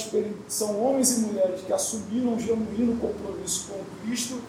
[0.48, 4.40] são homens e mulheres que assumiram um genuíno compromisso com Cristo,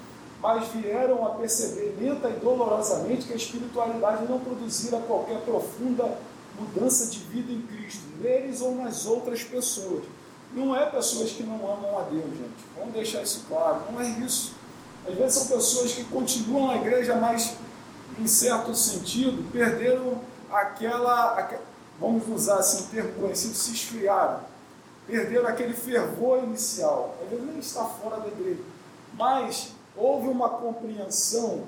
[0.46, 6.20] mas vieram a perceber lenta e dolorosamente que a espiritualidade não produzira qualquer profunda
[6.60, 10.04] mudança de vida em Cristo, neles ou nas outras pessoas.
[10.54, 12.64] Não é pessoas que não amam a Deus, gente.
[12.78, 13.82] Vamos deixar isso claro.
[13.92, 14.54] Não é isso.
[15.10, 17.56] Às vezes são pessoas que continuam na igreja, mas,
[18.20, 20.20] em certo sentido, perderam
[20.52, 21.60] aquela,
[22.00, 24.42] vamos usar assim um termo conhecido, se esfriaram.
[25.08, 27.16] Perderam aquele fervor inicial.
[27.24, 28.62] Às vezes nem está fora da igreja.
[29.18, 31.64] Mas houve uma compreensão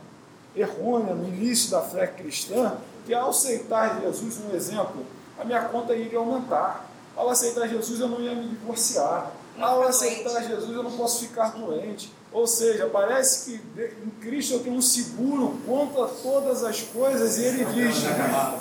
[0.56, 5.06] errônea no início da fé cristã, que ao aceitar Jesus, um exemplo,
[5.40, 6.86] a minha conta iria aumentar.
[7.16, 9.32] Ao aceitar Jesus, eu não ia me divorciar.
[9.60, 12.14] Ao aceitar Jesus, eu não posso ficar doente.
[12.32, 17.46] Ou seja, parece que em Cristo eu tenho um seguro contra todas as coisas e
[17.46, 17.96] ele diz: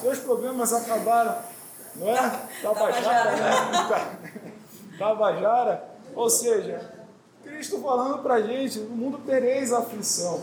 [0.01, 1.37] seus problemas acabaram.
[1.97, 2.41] Não é?
[2.63, 4.19] Tabajara, né?
[4.99, 5.85] Tabajara.
[6.15, 6.96] Ou seja,
[7.47, 10.43] Cristo falando para a gente: no mundo tereis aflição.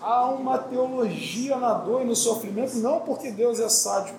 [0.00, 4.18] Há uma teologia na dor e no sofrimento, não porque Deus é sádico.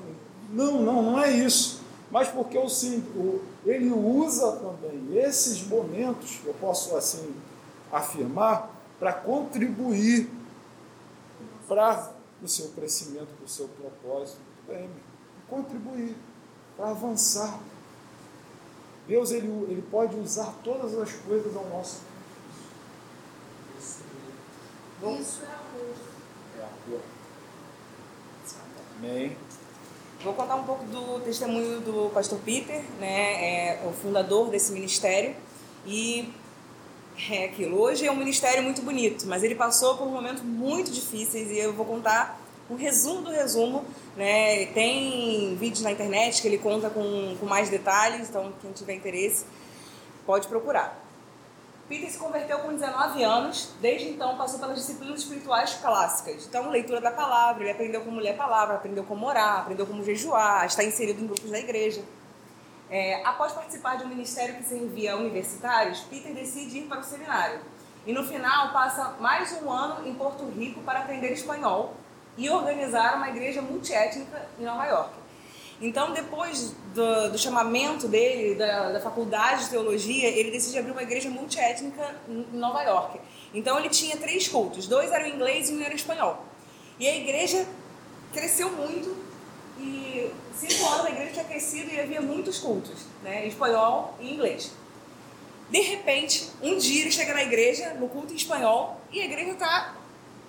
[0.50, 1.82] Não, não, não é isso.
[2.12, 7.34] Mas porque o, ele usa também esses momentos, eu posso assim
[7.92, 10.30] afirmar, para contribuir
[11.68, 14.38] para o seu crescimento, para o seu propósito.
[14.68, 14.90] Bem,
[15.50, 16.16] contribuir
[16.78, 17.60] para avançar.
[19.08, 22.02] Deus ele, ele pode usar todas as coisas ao nosso
[25.20, 25.96] Isso é amor.
[26.58, 27.02] É amor.
[28.98, 29.38] Amém.
[30.24, 35.36] Vou contar um pouco do testemunho do pastor Peter, né, é o fundador desse ministério.
[35.86, 36.34] E
[37.30, 37.78] é aquilo.
[37.82, 41.74] Hoje é um ministério muito bonito, mas ele passou por momentos muito difíceis e eu
[41.74, 42.40] vou contar
[42.74, 43.86] um resumo do resumo.
[44.16, 44.68] Né?
[44.68, 49.46] Tem vídeos na internet que ele conta com, com mais detalhes, então quem tiver interesse
[50.26, 51.02] pode procurar.
[51.88, 56.46] Peter se converteu com 19 anos, desde então passou pelas disciplinas espirituais clássicas.
[56.48, 60.04] Então, leitura da palavra, ele aprendeu como ler a palavra, aprendeu como orar, aprendeu como
[60.04, 62.02] jejuar, está inserido em grupos da igreja.
[62.90, 67.02] É, após participar de um ministério que se envia a universitários, Peter decide ir para
[67.02, 67.60] o seminário.
[68.06, 71.96] E no final passa mais um ano em Porto Rico para aprender espanhol
[72.38, 75.12] e organizar uma igreja multiétnica em Nova York.
[75.82, 81.04] Então, depois do, do chamamento dele, da, da, faculdade de teologia, ele decide abrir uma
[81.04, 83.20] igreja multiétnica em Nova York.
[83.54, 86.46] Então, ele tinha três cultos: dois eram em inglês e um era em espanhol.
[87.00, 87.68] E a igreja
[88.32, 89.24] cresceu muito
[89.80, 94.34] e cinco anos a igreja tinha crescido e havia muitos cultos, né, em espanhol e
[94.34, 94.72] inglês.
[95.70, 99.52] De repente, um dia ele chega na igreja, no culto em espanhol, e a igreja
[99.52, 99.96] está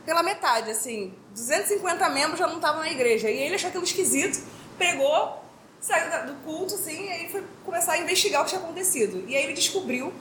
[0.05, 3.29] pela metade, assim, 250 membros já não estavam na igreja.
[3.29, 4.43] E ele achou aquilo esquisito,
[4.79, 5.43] pegou,
[5.81, 9.25] saiu do culto, assim, e aí foi começar a investigar o que tinha acontecido.
[9.29, 10.13] E aí ele descobriu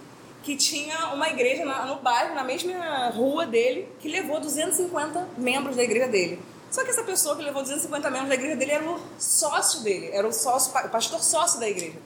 [0.41, 5.83] que tinha uma igreja no bairro, na mesma rua dele, que levou 250 membros da
[5.83, 6.41] igreja dele.
[6.69, 10.09] Só que essa pessoa que levou 250 membros da igreja dele era o sócio dele,
[10.11, 11.97] era o sócio, o pastor sócio da igreja.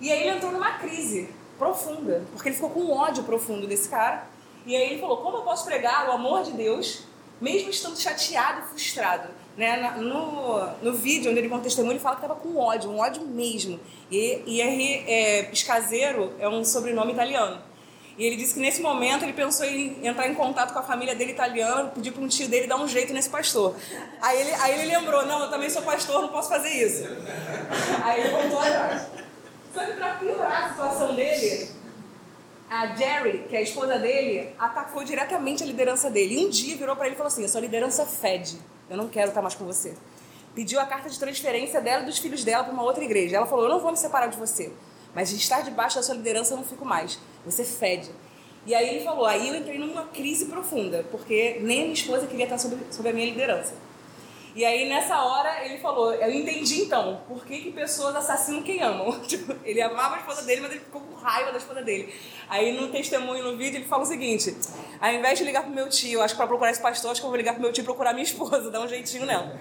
[0.00, 1.28] E aí ele entrou numa crise
[1.58, 4.26] profunda, porque ele ficou com um ódio profundo desse cara.
[4.64, 7.04] E aí ele falou: como eu posso pregar o amor de Deus,
[7.40, 9.28] mesmo estando chateado e frustrado?
[9.56, 9.90] Né?
[9.98, 13.22] No, no vídeo onde ele conta testemunho, ele fala que estava com ódio, um ódio
[13.22, 13.80] mesmo.
[14.10, 17.60] E, e aí, é, Escaseiro é um sobrenome italiano.
[18.18, 21.14] E ele disse que nesse momento ele pensou em entrar em contato com a família
[21.14, 23.76] dele italiana, pedir para um tio dele dar um jeito nesse pastor.
[24.20, 27.04] Aí ele, aí ele lembrou: não, eu também sou pastor, não posso fazer isso.
[28.02, 29.02] Aí ele voltou atrás.
[29.72, 31.68] Que para piorar a situação dele,
[32.70, 36.34] a Jerry, que é a esposa dele, atacou diretamente a liderança dele.
[36.34, 38.58] E um dia virou para ele e falou assim: a sua liderança fede,
[38.88, 39.94] eu não quero estar mais com você.
[40.54, 43.36] Pediu a carta de transferência dela e dos filhos dela para uma outra igreja.
[43.36, 44.72] Ela falou: eu não vou me separar de você.
[45.14, 47.18] Mas de estar debaixo da sua liderança eu não fico mais.
[47.44, 48.10] Você fede.
[48.66, 52.26] E aí ele falou, aí eu entrei numa crise profunda, porque nem a minha esposa
[52.26, 53.72] queria estar sob, sob a minha liderança.
[54.58, 58.82] E aí nessa hora ele falou, eu entendi então, por que, que pessoas assassinam quem
[58.82, 59.12] amam.
[59.22, 62.12] Tipo, ele amava a esposa dele, mas ele ficou com raiva da esposa dele.
[62.48, 64.56] Aí no testemunho, no vídeo, ele fala o seguinte,
[65.00, 67.24] ao invés de ligar pro meu tio, acho que para procurar esse pastor, acho que
[67.24, 69.56] eu vou ligar pro meu tio e procurar minha esposa, dar um jeitinho nela.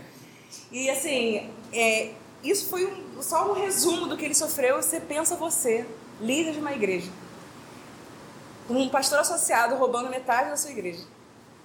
[0.72, 4.82] E assim, é, isso foi um, só um resumo do que ele sofreu.
[4.82, 5.86] Você pensa você,
[6.20, 7.12] líder de uma igreja.
[8.68, 11.04] um pastor associado roubando metade da sua igreja.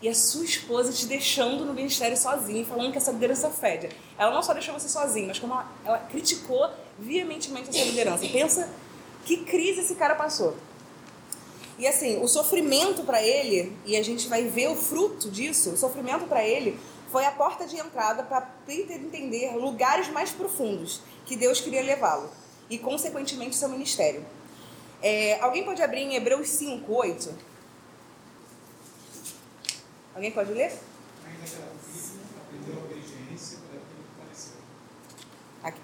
[0.03, 3.89] E a sua esposa te deixando no ministério sozinho, falando que essa liderança fede.
[4.19, 8.27] Ela não só deixou você sozinho, mas como ela, ela criticou veementemente a sua liderança.
[8.27, 8.69] Pensa
[9.25, 10.57] que crise esse cara passou.
[11.79, 15.77] E assim, o sofrimento para ele, e a gente vai ver o fruto disso, o
[15.77, 16.79] sofrimento para ele
[17.11, 22.31] foi a porta de entrada para Peter entender lugares mais profundos que Deus queria levá-lo
[22.69, 24.25] e, consequentemente, seu ministério.
[25.03, 27.52] É, alguém pode abrir em Hebreus 5, 8?
[30.15, 30.73] Alguém pode ler?
[31.25, 34.55] Ainda que era filho, aprendeu a obediência por aquilo que pareceu.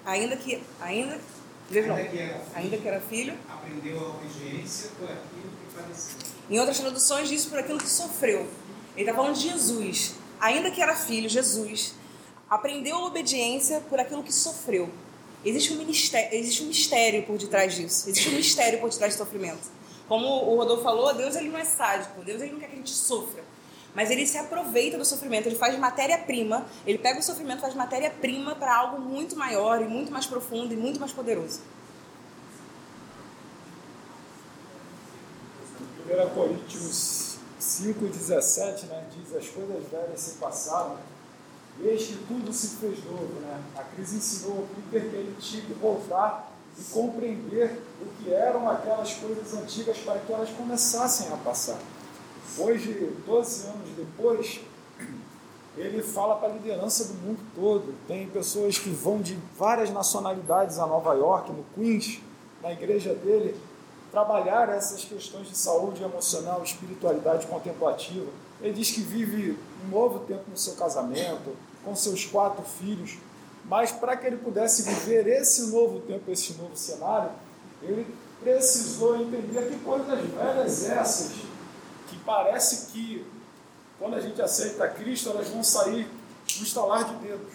[0.05, 0.63] Ainda que.
[0.81, 1.19] Ainda,
[1.69, 3.37] veja Ainda que era filho, ainda que era filho.
[3.49, 6.17] aprendeu a obediência por aquilo que pareceu.
[6.49, 8.47] Em outras traduções, diz por aquilo que sofreu.
[8.95, 10.15] Ele está falando de Jesus.
[10.39, 11.93] Ainda que era filho, Jesus
[12.49, 14.89] aprendeu a obediência por aquilo que sofreu.
[15.45, 18.09] Existe um, ministério, existe um mistério por detrás disso.
[18.09, 19.69] Existe um mistério por detrás do sofrimento.
[20.07, 22.21] Como o Rodolfo falou, Deus ele não é sádico.
[22.23, 23.38] Deus ele não quer que a gente sofra.
[23.95, 25.47] Mas ele se aproveita do sofrimento.
[25.47, 26.65] Ele faz matéria-prima.
[26.85, 30.77] Ele pega o sofrimento faz matéria-prima para algo muito maior e muito mais profundo e
[30.77, 31.61] muito mais poderoso.
[36.09, 40.97] 1 Coríntios 5,17 né, diz: As coisas velhas se passaram,
[41.81, 43.39] eis que tudo se fez novo.
[43.41, 43.61] Né?
[43.75, 48.69] A crise ensinou o Peter que ele tinha que voltar e compreender o que eram
[48.69, 51.79] aquelas coisas antigas para que elas começassem a passar.
[52.57, 54.59] Hoje, 12 anos depois,
[55.77, 57.93] ele fala para a liderança do mundo todo.
[58.07, 62.19] Tem pessoas que vão de várias nacionalidades a Nova York, no Queens,
[62.61, 63.55] na igreja dele,
[64.11, 68.27] trabalhar essas questões de saúde emocional, espiritualidade contemplativa.
[68.61, 73.17] Ele diz que vive um novo tempo no seu casamento, com seus quatro filhos,
[73.65, 77.31] mas para que ele pudesse viver esse novo tempo, esse novo cenário,
[77.81, 78.05] ele
[78.41, 81.31] precisou entender que coisas velhas essas,
[82.29, 83.25] parece que
[83.97, 86.07] quando a gente aceita Cristo, elas vão sair
[86.57, 87.53] no estalar de dedos,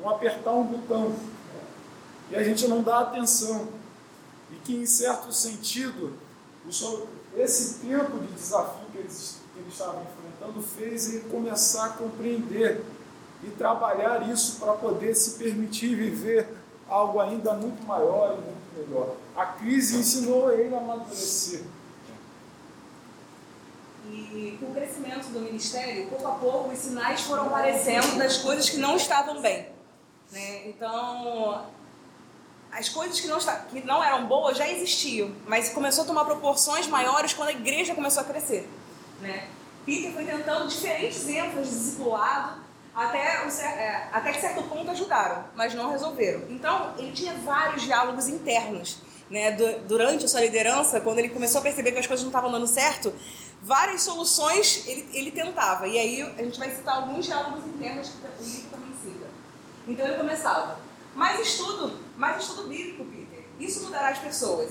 [0.00, 1.14] vão apertar um botão,
[2.30, 3.68] e a gente não dá atenção
[4.50, 6.14] e que, em certo sentido,
[7.36, 12.82] esse tempo de desafio que eles, que eles estavam enfrentando fez ele começar a compreender
[13.44, 16.48] e trabalhar isso para poder se permitir viver
[16.88, 19.14] algo ainda muito maior e muito melhor.
[19.36, 21.62] A crise ensinou ele a amadurecer.
[24.12, 28.68] E com o crescimento do ministério, pouco a pouco, os sinais foram aparecendo das coisas
[28.68, 29.68] que não estavam bem.
[30.30, 30.68] Né?
[30.68, 31.66] Então,
[32.70, 36.86] as coisas que não, que não eram boas já existiam, mas começou a tomar proporções
[36.86, 38.68] maiores quando a igreja começou a crescer.
[39.20, 39.48] Né?
[39.84, 42.60] Peter foi tentando diferentes ênfases discipulado,
[42.94, 46.42] até, um, é, até que certo ponto ajudaram, mas não resolveram.
[46.48, 48.98] Então, ele tinha vários diálogos internos.
[49.30, 49.52] Né?
[49.86, 52.66] Durante a sua liderança, quando ele começou a perceber que as coisas não estavam dando
[52.66, 53.12] certo,
[53.66, 55.86] várias soluções ele, ele tentava.
[55.88, 59.26] E aí a gente vai citar alguns diálogos internos que o livro também cita.
[59.88, 60.78] Então ele começava,
[61.14, 63.44] mais estudo, mais estudo bíblico, Peter.
[63.58, 64.70] Isso mudará as pessoas.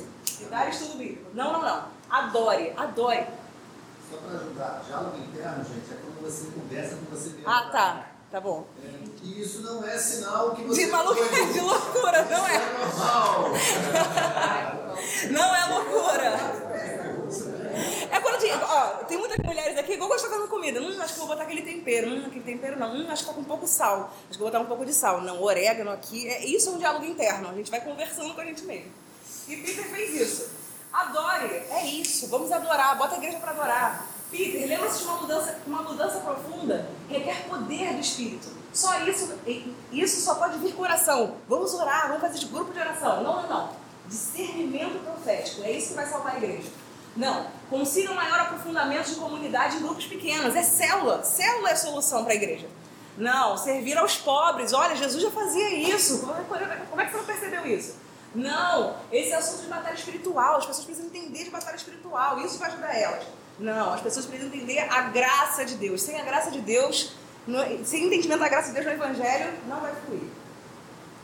[0.50, 1.30] Dar estudo bíblico.
[1.34, 1.84] Não, não, não.
[2.10, 3.26] Adore, adore.
[4.10, 7.50] Só para ajudar, diálogo interno, gente, é quando você conversa com você mesmo.
[7.50, 8.06] Ah, tá.
[8.32, 8.66] Tá bom.
[8.84, 8.90] É,
[9.24, 10.86] e isso não é sinal que você.
[10.86, 12.56] De foi- de loucura, não é?
[12.56, 13.46] Isso é normal.
[15.32, 16.75] Não é loucura.
[18.26, 20.82] Quando tem, ó, tem muitas mulheres aqui, igual gostam de fazer comida.
[20.82, 22.10] Hum, acho que vou botar aquele tempero.
[22.10, 22.92] Hum, aquele tempero não.
[22.92, 24.12] Hum, acho que tá com um pouco sal.
[24.24, 25.22] Acho que vou botar um pouco de sal.
[25.22, 26.28] Não, orégano aqui.
[26.28, 27.50] É, isso é um diálogo interno.
[27.50, 28.92] A gente vai conversando com a gente mesmo.
[29.48, 30.50] E Peter fez isso.
[30.92, 31.54] Adore.
[31.70, 32.28] É isso.
[32.28, 32.98] Vamos adorar.
[32.98, 34.08] Bota a igreja para adorar.
[34.32, 36.90] Peter, lembra-se de uma mudança, uma mudança profunda?
[37.08, 38.48] Requer poder do Espírito.
[38.74, 39.38] Só isso,
[39.92, 41.36] isso só pode vir com oração.
[41.48, 43.22] Vamos orar, vamos fazer de grupo de oração.
[43.22, 43.70] Não, não, não.
[44.08, 45.64] Discernimento profético.
[45.64, 46.70] É isso que vai salvar a igreja.
[47.16, 47.55] Não.
[47.70, 50.56] Consiga um maior aprofundamento de comunidade em grupos pequenos.
[50.56, 51.24] É célula.
[51.24, 52.68] Célula é a solução para a igreja.
[53.18, 54.74] Não, servir aos pobres.
[54.74, 56.20] Olha, Jesus já fazia isso.
[56.20, 57.96] Como é, que você não percebeu isso?
[58.36, 60.58] Não, esse é assunto de batalha espiritual.
[60.58, 62.40] As pessoas precisam entender de batalha espiritual.
[62.42, 63.24] Isso vai ajudar elas.
[63.58, 66.02] Não, as pessoas precisam entender a graça de Deus.
[66.02, 67.14] Sem a graça de Deus,
[67.86, 70.30] sem entendimento da graça de Deus no Evangelho, não vai fluir.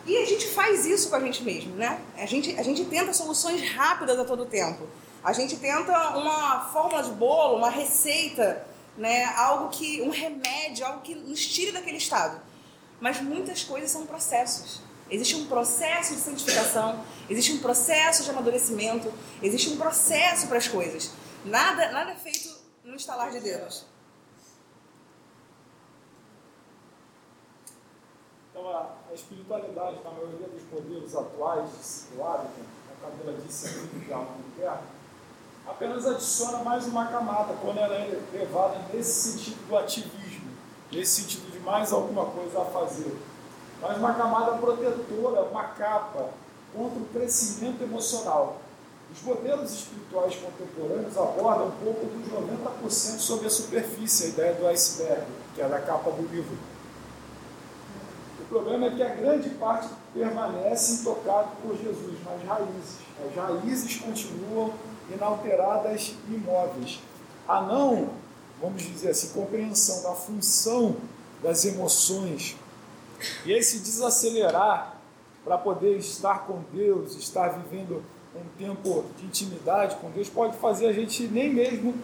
[0.05, 1.99] E a gente faz isso com a gente mesmo, né?
[2.17, 4.87] A gente, a gente tenta soluções rápidas a todo tempo.
[5.23, 8.65] A gente tenta uma fórmula de bolo, uma receita,
[8.97, 9.25] né?
[9.35, 12.41] Algo que, um remédio, algo que nos tire daquele estado.
[12.99, 14.81] Mas muitas coisas são processos.
[15.09, 19.11] Existe um processo de santificação, existe um processo de amadurecimento,
[19.43, 21.11] existe um processo para as coisas.
[21.43, 22.49] Nada, nada é feito
[22.83, 23.85] no estalar de dedos.
[28.49, 33.67] Então, a, espiritualidade, na maioria dos modelos atuais, discipulado, como a Camila disse
[34.09, 35.00] é uma interna,
[35.67, 40.49] apenas adiciona mais uma camada quando ela é levada nesse sentido do ativismo,
[40.91, 43.17] nesse sentido de mais alguma coisa a fazer.
[43.81, 46.29] Mas uma camada protetora, uma capa
[46.73, 48.61] contra o crescimento emocional.
[49.11, 54.67] Os modelos espirituais contemporâneos abordam um pouco dos 90% sobre a superfície, a ideia do
[54.67, 56.57] iceberg, que é da capa do livro.
[58.39, 62.99] O problema é que a grande parte permanece intocado por Jesus nas raízes.
[63.25, 64.73] As raízes continuam
[65.13, 66.99] inalteradas imóveis.
[67.47, 68.09] A não,
[68.61, 70.95] vamos dizer assim, compreensão da função
[71.41, 72.55] das emoções
[73.45, 74.95] e esse desacelerar
[75.43, 78.03] para poder estar com Deus, estar vivendo
[78.35, 81.95] um tempo de intimidade com Deus, pode fazer a gente nem mesmo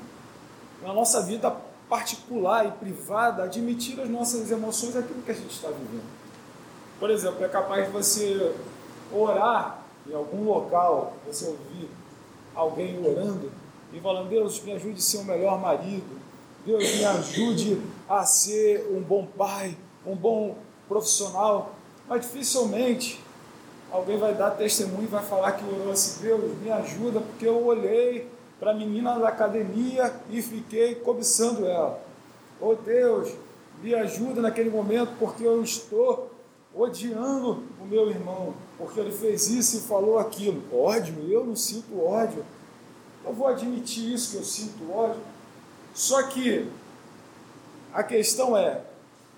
[0.82, 1.56] na nossa vida
[1.90, 6.04] particular e privada admitir as nossas emoções aquilo que a gente está vivendo.
[7.00, 8.56] Por exemplo, é capaz de você
[9.14, 11.90] orar em algum local, você ouvir
[12.58, 13.52] alguém orando
[13.94, 16.20] e falando: Deus, me ajude a ser um melhor marido,
[16.66, 21.76] Deus, me ajude a ser um bom pai, um bom profissional.
[22.10, 23.22] Mas dificilmente
[23.92, 27.66] alguém vai dar testemunho e vai falar que orou assim: Deus, me ajuda, porque eu
[27.66, 28.28] olhei
[28.60, 32.02] para a menina da academia e fiquei cobiçando ela.
[32.60, 33.32] Oh Deus,
[33.82, 36.32] me ajuda naquele momento, porque eu estou
[36.78, 40.64] odiando o meu irmão, porque ele fez isso e falou aquilo.
[40.72, 42.46] Ódio, eu não sinto ódio.
[43.26, 45.20] Eu vou admitir isso, que eu sinto ódio.
[45.94, 46.70] Só que
[47.94, 48.84] a questão é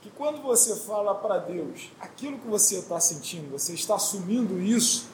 [0.01, 5.07] que quando você fala para Deus aquilo que você está sentindo, você está assumindo isso,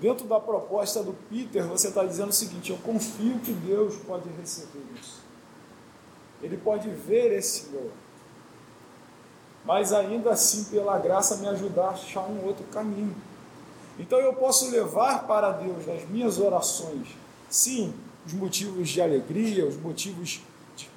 [0.00, 4.28] dentro da proposta do Peter, você está dizendo o seguinte: eu confio que Deus pode
[4.40, 5.18] receber isso.
[6.42, 7.90] Ele pode ver esse meu
[9.68, 13.14] mas ainda assim, pela graça, me ajudar a achar um outro caminho.
[13.98, 17.08] Então eu posso levar para Deus nas minhas orações,
[17.50, 17.92] sim,
[18.26, 20.40] os motivos de alegria, os motivos
[20.74, 20.88] de,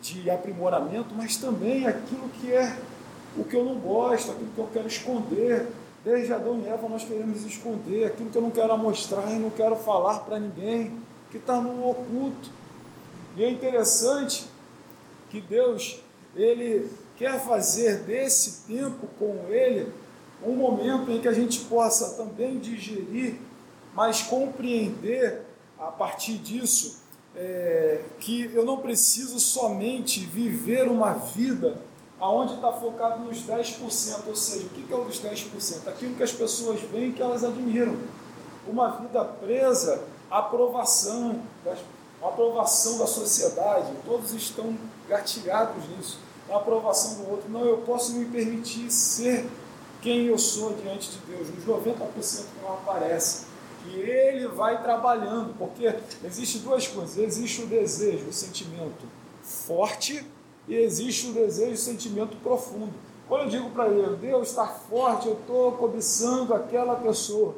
[0.00, 2.76] de aprimoramento, mas também aquilo que é
[3.36, 5.68] o que eu não gosto, aquilo que eu quero esconder.
[6.04, 9.50] Desde Adão e Eva nós queremos esconder aquilo que eu não quero mostrar e não
[9.50, 10.98] quero falar para ninguém,
[11.30, 12.50] que está no oculto.
[13.36, 14.48] E é interessante
[15.30, 16.00] que Deus,
[16.34, 19.92] Ele quer fazer desse tempo com Ele
[20.44, 23.36] um momento em que a gente possa também digerir,
[23.94, 25.42] mas compreender
[25.78, 27.02] a partir disso
[27.34, 31.78] é, que eu não preciso somente viver uma vida
[32.20, 35.88] aonde está focado nos 10%, ou seja, o que é o dos 10%?
[35.88, 37.96] Aquilo que as pessoas veem que elas admiram.
[38.66, 41.40] Uma vida presa à aprovação,
[42.22, 44.76] à aprovação da sociedade, todos estão
[45.08, 46.18] gatilhados nisso
[46.52, 47.50] a aprovação do outro.
[47.50, 49.48] Não, eu posso me permitir ser
[50.00, 53.46] quem eu sou diante de Deus, nos 90% que não aparece.
[53.86, 55.94] E ele vai trabalhando, porque
[56.24, 59.06] existe duas coisas: existe o desejo, o sentimento
[59.42, 60.24] forte,
[60.68, 62.92] e existe o desejo, o sentimento profundo.
[63.28, 67.56] Quando eu digo para ele, Deus está forte, eu estou cobiçando aquela pessoa,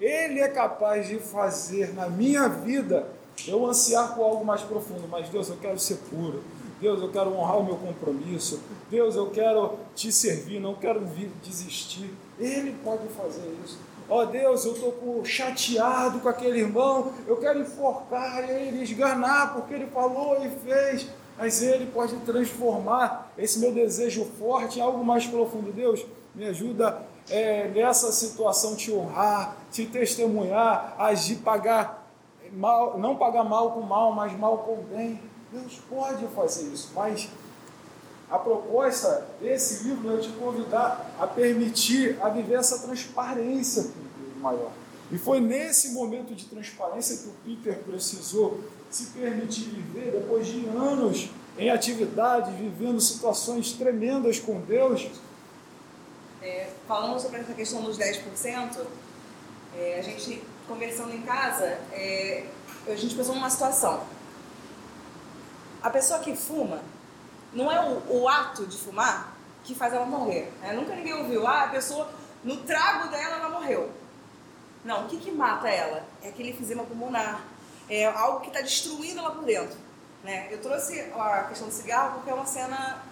[0.00, 3.06] ele é capaz de fazer na minha vida
[3.46, 6.42] eu ansiar por algo mais profundo, mas Deus, eu quero ser puro,
[6.82, 8.60] Deus, eu quero honrar o meu compromisso.
[8.90, 11.00] Deus, eu quero te servir, não quero
[11.40, 12.12] desistir.
[12.40, 13.78] Ele pode fazer isso.
[14.10, 19.74] Ó oh, Deus, eu estou chateado com aquele irmão, eu quero enforcar ele, esganar, porque
[19.74, 21.06] ele falou e fez.
[21.38, 25.72] Mas ele pode transformar esse meu desejo forte em algo mais profundo.
[25.72, 26.04] Deus,
[26.34, 32.08] me ajuda é, nessa situação te honrar, te testemunhar, agir, pagar
[32.52, 35.20] mal, não pagar mal com mal, mas mal com bem.
[35.52, 37.28] Deus pode fazer isso, mas
[38.30, 44.36] a proposta desse livro é te convidar a permitir, a viver essa transparência com Deus
[44.40, 44.72] maior.
[45.10, 50.66] E foi nesse momento de transparência que o Peter precisou se permitir viver, depois de
[50.68, 51.28] anos
[51.58, 55.06] em atividade, vivendo situações tremendas com Deus.
[56.40, 58.80] É, falando sobre essa questão dos 10%,
[59.76, 62.46] é, a gente conversando em casa, é,
[62.86, 64.02] a gente pensou numa situação
[65.82, 66.80] a pessoa que fuma,
[67.52, 70.52] não é o, o ato de fumar que faz ela morrer.
[70.60, 70.72] Né?
[70.72, 72.08] Nunca ninguém ouviu, ah, a pessoa,
[72.42, 73.90] no trago dela, ela morreu.
[74.84, 76.04] Não, o que, que mata ela?
[76.22, 77.44] É aquele efizema pulmonar.
[77.88, 79.76] É algo que está destruindo ela por dentro.
[80.24, 80.48] Né?
[80.50, 83.02] Eu trouxe a questão do cigarro porque é uma cena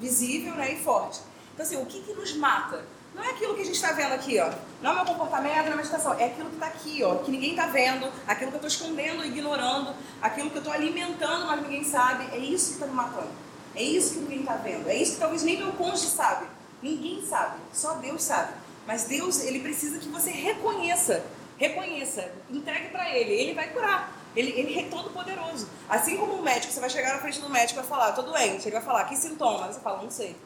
[0.00, 1.20] visível né, e forte.
[1.54, 2.84] Então, assim, o que, que nos mata?
[3.18, 4.48] Não é aquilo que a gente está vendo aqui, ó.
[4.80, 6.14] Não é meu comportamento, não é meditação.
[6.14, 7.16] É aquilo que está aqui, ó.
[7.16, 8.08] Que ninguém está vendo.
[8.28, 9.92] Aquilo que eu estou escondendo, ignorando.
[10.22, 12.28] Aquilo que eu estou alimentando, mas ninguém sabe.
[12.32, 13.28] É isso que está me matando.
[13.74, 14.88] É isso que ninguém está vendo.
[14.88, 16.46] É isso que talvez nem meu cônjuge sabe.
[16.80, 17.58] Ninguém sabe.
[17.72, 18.52] Só Deus sabe.
[18.86, 21.24] Mas Deus, ele precisa que você reconheça.
[21.58, 22.30] Reconheça.
[22.48, 23.32] Entregue para Ele.
[23.32, 24.12] Ele vai curar.
[24.36, 25.68] Ele, ele é todo poderoso.
[25.88, 28.22] Assim como o médico, você vai chegar na frente do médico e vai falar, tô
[28.22, 28.68] doente.
[28.68, 29.66] Ele vai falar, que sintoma?
[29.66, 30.36] Você fala, não sei.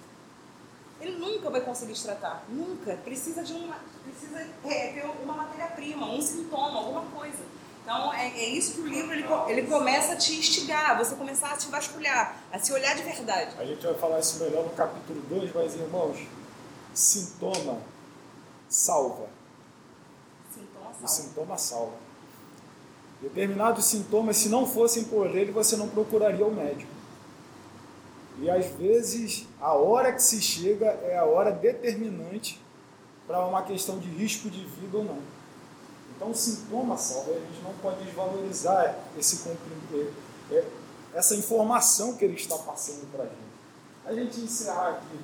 [1.02, 2.44] Ele nunca vai conseguir te tratar.
[2.48, 2.94] Nunca.
[2.98, 3.76] Precisa de uma.
[4.04, 7.42] Precisa é, ter uma matéria-prima, um sintoma, alguma coisa.
[7.82, 11.52] Então é, é isso que o livro ele, ele começa a te instigar, você começar
[11.52, 13.56] a te vasculhar, a se olhar de verdade.
[13.58, 16.16] A gente vai falar isso melhor no capítulo 2, mas irmãos,
[16.94, 17.80] sintoma
[18.68, 19.26] salva.
[20.54, 21.08] Sintoma O salva.
[21.08, 21.94] sintoma salva.
[23.20, 26.90] Determinados sintomas, se não fossem por ele, você não procuraria o médico.
[28.40, 32.60] E às vezes, a hora que se chega é a hora determinante
[33.26, 35.18] para uma questão de risco de vida ou não.
[36.16, 40.14] Então, o sintoma salva, a gente não pode desvalorizar esse comprimento,
[40.50, 40.64] é-
[41.14, 43.52] essa informação que ele está passando para a gente.
[44.04, 45.20] A gente encerrar aqui,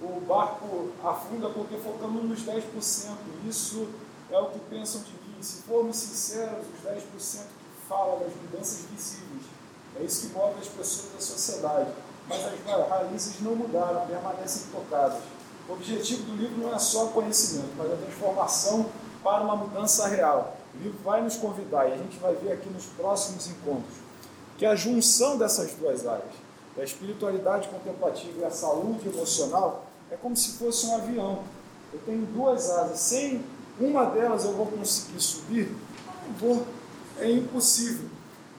[0.00, 3.18] o barco afunda porque focamos nos 10%.
[3.48, 3.88] Isso
[4.30, 5.42] é o que pensam de mim.
[5.42, 7.02] Se formos sinceros, os 10%
[7.46, 9.42] que falam das mudanças visíveis,
[10.00, 11.90] é isso que move as pessoas da sociedade.
[12.28, 15.18] Mas as raízes não mudaram, permanecem tocadas.
[15.68, 18.86] O objetivo do livro não é só conhecimento, mas a transformação
[19.22, 20.56] para uma mudança real.
[20.74, 23.94] O livro vai nos convidar, e a gente vai ver aqui nos próximos encontros,
[24.58, 26.34] que a junção dessas duas áreas,
[26.76, 31.42] da espiritualidade contemplativa e a saúde emocional, é como se fosse um avião.
[31.92, 33.44] Eu tenho duas asas, sem
[33.78, 35.74] uma delas eu vou conseguir subir?
[36.26, 36.66] Não vou,
[37.18, 38.08] é impossível.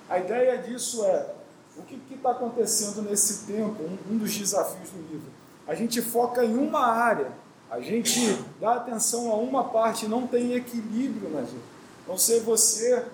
[0.09, 1.32] A ideia disso é
[1.77, 5.31] o que está acontecendo nesse tempo, um, um dos desafios do livro.
[5.67, 7.31] A gente foca em uma área,
[7.69, 8.19] a gente
[8.59, 11.73] dá atenção a uma parte, não tem equilíbrio na gente.
[12.07, 13.05] Não sei você,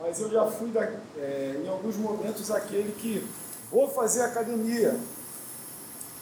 [0.00, 0.82] mas eu já fui da,
[1.16, 3.26] é, em alguns momentos aquele que
[3.70, 4.98] vou fazer academia,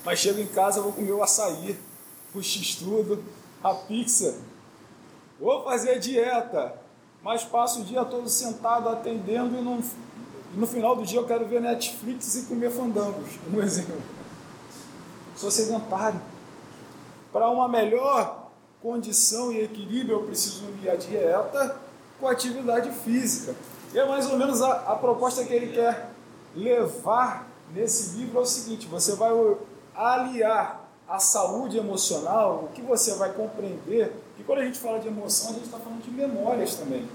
[0.05, 1.79] mas chego em casa vou comer o açaí,
[2.35, 3.24] o x-tudo,
[3.62, 4.37] a pizza.
[5.41, 6.74] Vou fazer dieta,
[7.22, 9.83] mas passo o dia todo sentado atendendo e, não,
[10.57, 14.00] no final do dia eu quero ver Netflix e comer fandangos, um exemplo.
[15.36, 16.20] Sou sedentário.
[17.30, 18.50] Para uma melhor
[18.80, 21.76] condição e equilíbrio, eu preciso unir a dieta
[22.18, 23.54] com a atividade física.
[23.92, 26.09] E é mais ou menos a, a proposta que ele quer
[26.54, 29.32] levar nesse livro é o seguinte: você vai
[29.94, 35.09] aliar a saúde emocional, o que você vai compreender, que quando a gente fala de
[35.09, 37.07] emoção, a gente está falando de memórias também.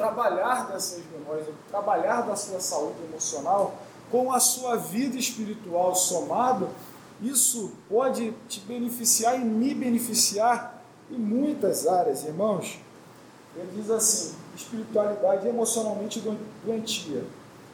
[0.00, 3.74] Trabalhar dessas memórias, trabalhar da sua saúde emocional
[4.10, 6.70] com a sua vida espiritual somado,
[7.20, 12.80] isso pode te beneficiar e me beneficiar em muitas áreas, irmãos.
[13.54, 16.24] Ele diz assim: espiritualidade emocionalmente
[16.64, 17.22] doentia.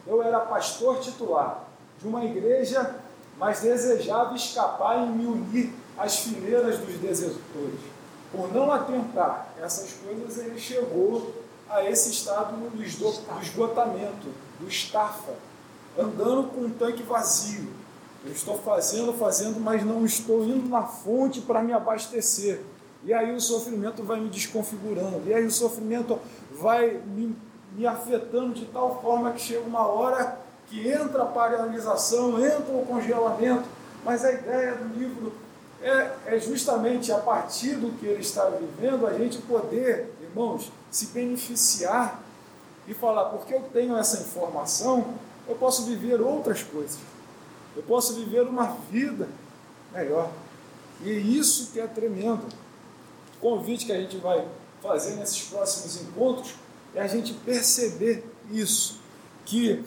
[0.05, 1.64] Eu era pastor titular
[2.01, 2.97] de uma igreja,
[3.39, 7.79] mas desejava escapar e me unir às fileiras dos desertores.
[8.33, 14.29] Por não atentar essas coisas, ele chegou a esse estado do esgotamento,
[14.61, 15.33] do estafa,
[15.99, 17.69] andando com um tanque vazio.
[18.25, 22.62] Eu estou fazendo, fazendo, mas não estou indo na fonte para me abastecer.
[23.05, 26.19] E aí o sofrimento vai me desconfigurando, e aí o sofrimento
[26.51, 27.37] vai me,
[27.73, 32.85] me afetando de tal forma que chega uma hora que entra a paralisação, entra o
[32.85, 33.64] congelamento,
[34.05, 35.33] mas a ideia do livro
[35.81, 41.07] é, é, justamente a partir do que ele está vivendo, a gente poder, irmãos, se
[41.07, 42.22] beneficiar
[42.87, 45.14] e falar, porque eu tenho essa informação,
[45.49, 46.99] eu posso viver outras coisas,
[47.74, 49.28] eu posso viver uma vida
[49.93, 50.30] melhor.
[51.03, 52.47] E isso que é tremendo.
[53.37, 54.47] O convite que a gente vai
[54.82, 56.55] fazer nesses próximos encontros
[56.95, 59.01] é a gente perceber isso,
[59.45, 59.84] que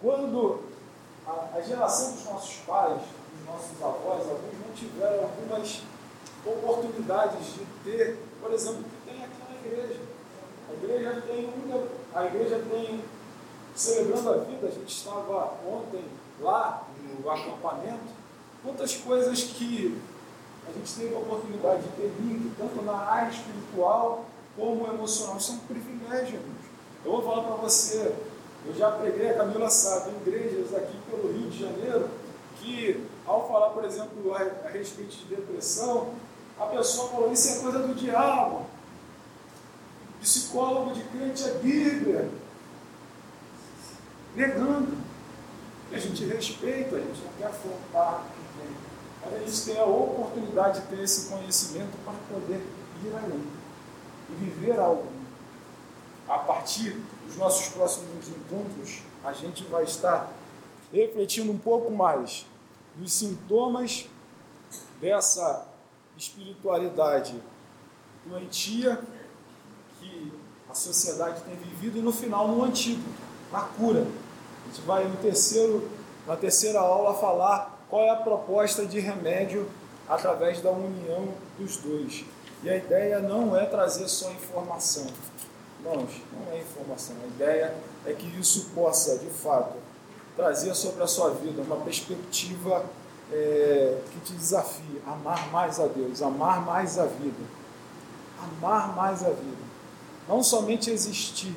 [0.00, 0.60] quando
[1.26, 5.82] a, a, geração dos nossos pais, dos nossos avós, alguns não tiveram algumas
[6.44, 10.00] oportunidades de ter, por exemplo, o que tem aqui na igreja.
[10.82, 13.02] Igreja tem um, a igreja tem
[13.74, 16.04] celebrando a vida, a gente estava ontem
[16.40, 16.86] lá
[17.22, 18.14] no acampamento,
[18.62, 20.00] quantas coisas que
[20.66, 24.24] a gente teve a oportunidade de ter link, tanto na área espiritual
[24.56, 25.36] como emocional.
[25.36, 26.66] Isso é um privilégio, irmãos.
[27.04, 28.14] Eu vou falar para você,
[28.66, 32.08] eu já preguei, a Camila sabe, igrejas aqui pelo Rio de Janeiro,
[32.58, 36.14] que ao falar, por exemplo, a respeito de depressão,
[36.58, 38.66] a pessoa falou, isso é coisa do diabo.
[40.20, 42.30] Psicólogo de crente é Bíblia.
[44.34, 44.96] Negando.
[45.92, 48.76] A gente respeita, a gente não quer afrontar ninguém.
[49.24, 52.60] Mas a gente tem a oportunidade de ter esse conhecimento para poder
[53.04, 53.44] ir além
[54.30, 55.06] e viver algo.
[56.28, 60.32] A partir dos nossos próximos encontros, a gente vai estar
[60.92, 62.46] refletindo um pouco mais
[62.96, 64.08] dos sintomas
[65.00, 65.68] dessa
[66.16, 67.40] espiritualidade
[68.24, 69.00] doentia
[70.06, 70.32] que
[70.70, 73.02] a sociedade tem vivido e no final no antigo,
[73.52, 74.06] na cura.
[74.64, 75.88] A gente vai no terceiro,
[76.26, 79.68] na terceira aula falar qual é a proposta de remédio
[80.08, 81.28] através da união
[81.58, 82.24] dos dois.
[82.62, 85.06] E a ideia não é trazer só informação.
[85.78, 87.14] Irmãos, não é informação.
[87.22, 89.76] A ideia é que isso possa, de fato,
[90.36, 92.84] trazer sobre a sua vida uma perspectiva
[93.32, 97.44] é, que te desafie amar mais a Deus, amar mais a vida,
[98.42, 99.65] amar mais a vida.
[100.28, 101.54] Não somente existir,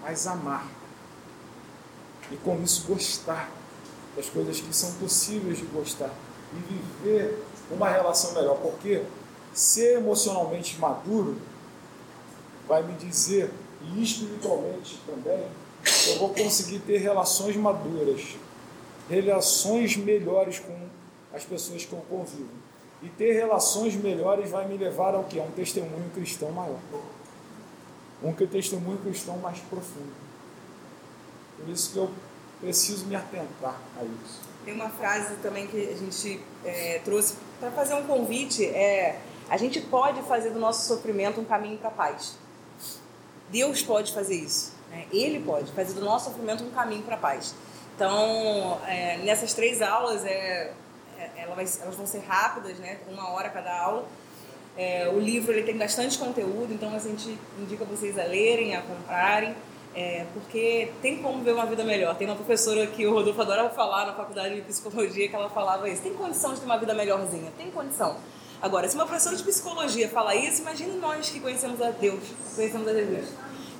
[0.00, 0.66] mas amar.
[2.30, 3.50] E com isso gostar
[4.16, 6.10] das coisas que são possíveis de gostar
[6.52, 9.02] e viver uma relação melhor, porque
[9.52, 11.36] ser emocionalmente maduro
[12.68, 13.50] vai me dizer,
[13.82, 15.46] e espiritualmente também,
[16.08, 18.36] eu vou conseguir ter relações maduras,
[19.08, 20.76] relações melhores com
[21.32, 22.48] as pessoas que eu convivo.
[23.06, 25.38] E ter relações melhores vai me levar ao que?
[25.38, 26.80] A um testemunho cristão maior.
[28.20, 30.12] Um testemunho cristão mais profundo.
[31.56, 32.10] Por isso que eu
[32.60, 34.40] preciso me atentar a isso.
[34.64, 39.56] Tem uma frase também que a gente é, trouxe para fazer um convite, é a
[39.56, 42.36] gente pode fazer do nosso sofrimento um caminho para a paz.
[43.50, 44.72] Deus pode fazer isso.
[44.90, 45.06] Né?
[45.12, 47.54] Ele pode fazer do nosso sofrimento um caminho para a paz.
[47.94, 50.72] Então, é, nessas três aulas, é,
[51.18, 52.98] é, ela vai, elas vão ser rápidas, né?
[53.08, 54.06] uma hora cada aula.
[54.76, 58.82] É, o livro ele tem bastante conteúdo, então a gente indica vocês a lerem, a
[58.82, 59.54] comprarem.
[59.94, 62.14] É, porque tem como ver uma vida melhor.
[62.16, 65.88] Tem uma professora que o Rodolfo adora falar na faculdade de psicologia que ela falava
[65.88, 66.02] isso.
[66.02, 67.50] Tem condição de ter uma vida melhorzinha?
[67.56, 68.18] Tem condição.
[68.60, 72.20] Agora, se uma professora de psicologia fala isso, imagine nós que conhecemos a Deus,
[72.54, 73.28] conhecemos a Jesus.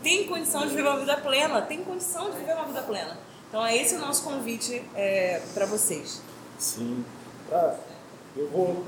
[0.03, 1.61] Tem condição de viver uma vida plena?
[1.63, 3.19] Tem condição de viver uma vida plena.
[3.49, 6.23] Então, é esse o nosso convite é, para vocês.
[6.59, 7.05] Sim.
[7.53, 7.77] Ah,
[8.37, 8.85] eu vou,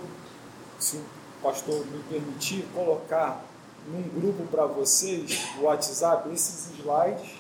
[0.79, 1.05] se o
[1.43, 3.45] pastor me permitir, colocar
[3.87, 7.31] num grupo para vocês, o WhatsApp, esses slides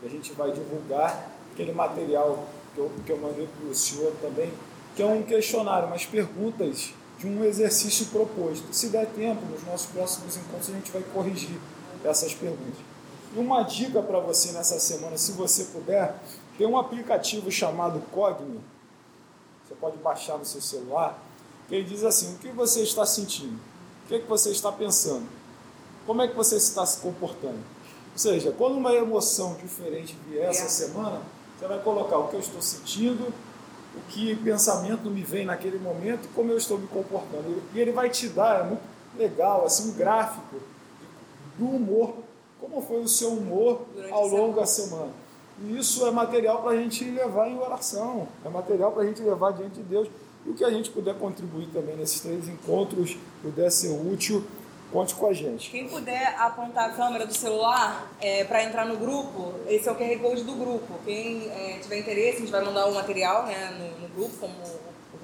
[0.00, 4.12] que a gente vai divulgar, aquele material que eu, que eu mandei para o senhor
[4.20, 4.52] também,
[4.94, 8.72] que é um questionário, umas perguntas de um exercício proposto.
[8.72, 11.58] Se der tempo, nos nossos próximos encontros a gente vai corrigir
[12.04, 12.78] essas perguntas.
[13.34, 16.14] E uma dica para você nessa semana, se você puder,
[16.56, 18.60] tem um aplicativo chamado Cogni,
[19.80, 21.22] pode baixar no seu celular,
[21.68, 23.54] que ele diz assim, o que você está sentindo?
[24.04, 25.26] O que, é que você está pensando?
[26.06, 27.58] como é que você está se comportando?
[28.12, 31.20] Ou seja, quando uma emoção diferente vier essa semana,
[31.58, 33.24] você vai colocar o que eu estou sentindo,
[33.94, 37.62] o que pensamento me vem naquele momento e como eu estou me comportando.
[37.74, 38.82] E ele vai te dar, é muito
[39.18, 40.56] legal, assim, um gráfico
[41.58, 42.14] do humor,
[42.60, 45.10] como foi o seu humor Durante ao longo da semana.
[45.62, 49.22] E isso é material para a gente levar em oração, é material para a gente
[49.22, 50.08] levar diante de Deus.
[50.44, 54.44] E o que a gente puder contribuir também nesses três encontros, puder ser útil,
[54.92, 55.70] Conte com a gente.
[55.70, 59.96] Quem puder apontar a câmera do celular é, para entrar no grupo, esse é o
[59.96, 60.94] QR Code do grupo.
[61.04, 64.54] Quem é, tiver interesse, a gente vai mandar o material né, no, no grupo, como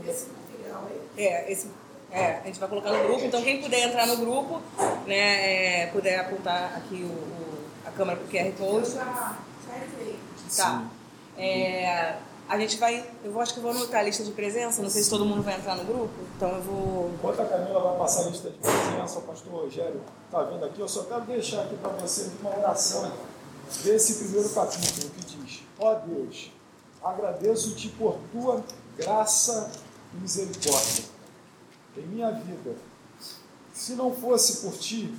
[0.05, 1.25] esse material aí.
[1.25, 1.69] É, esse,
[2.11, 3.25] é, a gente vai colocar no grupo.
[3.25, 4.61] Então, quem puder entrar no grupo,
[5.07, 7.53] né, é, puder apontar aqui o, o
[7.87, 8.91] a câmera para o QR Code.
[10.57, 10.85] Tá.
[11.37, 12.17] É,
[12.49, 13.09] a gente vai.
[13.25, 15.43] Eu acho que eu vou anotar a lista de presença, não sei se todo mundo
[15.43, 17.11] vai entrar no grupo, então eu vou.
[17.15, 20.81] Enquanto a Camila vai passar a lista de presença, o pastor Rogério está vindo aqui,
[20.81, 23.11] eu só quero deixar aqui para vocês uma oração
[23.83, 26.53] desse primeiro capítulo que diz: Ó oh Deus,
[27.03, 28.63] agradeço-te por tua
[28.97, 29.71] graça
[30.15, 31.05] e misericórdia
[31.97, 32.77] em minha vida.
[33.73, 35.15] Se não fosse por ti,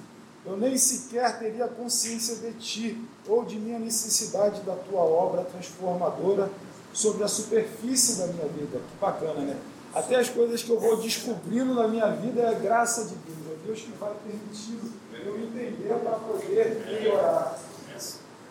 [0.46, 6.50] eu nem sequer teria consciência de ti ou de minha necessidade da tua obra transformadora
[6.92, 8.78] sobre a superfície da minha vida.
[8.78, 9.58] Que bacana, né?
[9.94, 13.38] Até as coisas que eu vou descobrindo na minha vida é a graça de Deus.
[13.52, 14.92] É Deus que vai permitindo
[15.26, 17.60] eu entender para poder melhorar.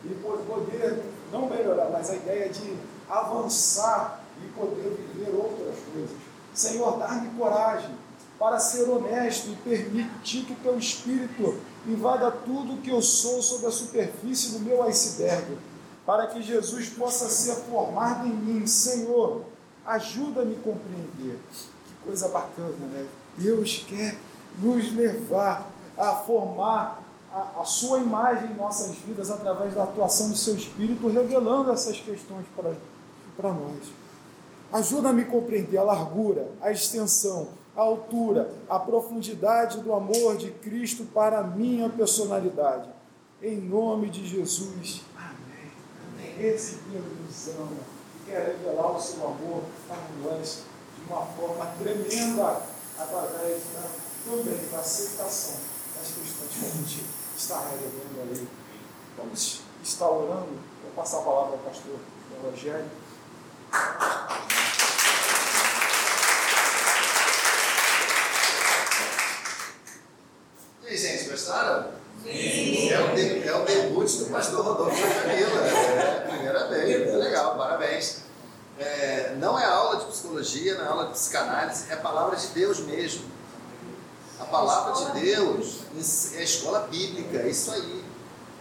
[0.04, 2.74] E poder, não melhorar, mas a ideia de
[3.08, 6.16] avançar e poder viver outras coisas.
[6.54, 7.94] Senhor, dá-me coragem
[8.38, 13.66] para ser honesto e permitir que o teu Espírito invada tudo que eu sou sobre
[13.66, 15.58] a superfície do meu iceberg
[16.06, 18.66] para que Jesus possa ser formado em mim.
[18.66, 19.42] Senhor,
[19.86, 21.38] ajuda-me a compreender.
[21.50, 23.06] Que coisa bacana, né?
[23.36, 24.16] Deus quer
[24.58, 27.02] nos levar a formar
[27.32, 31.98] a, a, sua imagem em nossas vidas através da atuação do seu Espírito, revelando essas
[31.98, 32.74] questões para,
[33.36, 33.78] para nós.
[34.72, 41.04] Ajuda-me a compreender a largura, a extensão, a altura, a profundidade do amor de Cristo
[41.14, 42.88] para a minha personalidade.
[43.42, 45.02] Em nome de Jesus
[46.38, 47.82] esse Deus nos ama
[48.16, 50.62] e quer revelar o seu amor para nós
[50.96, 52.62] de uma forma tremenda
[52.98, 53.88] através da,
[54.24, 55.60] também da aceitação
[55.96, 57.10] das questões cognitivas.
[57.36, 58.48] está relevando a lei.
[59.16, 60.58] Vamos estar orando.
[60.82, 61.96] Vou passar a palavra ao pastor
[62.42, 62.90] Rogério.
[63.72, 64.61] E
[72.22, 72.90] Sim.
[72.90, 75.60] É o, de- é o debut do pastor Rodolfo da Camila.
[75.66, 78.18] É, primeira vez, muito legal, parabéns.
[78.78, 82.46] É, não é aula de psicologia, não é aula de psicanálise, é a palavra de
[82.48, 83.24] Deus mesmo.
[84.40, 85.80] A palavra de Deus
[86.34, 88.04] é a escola bíblica, é isso aí.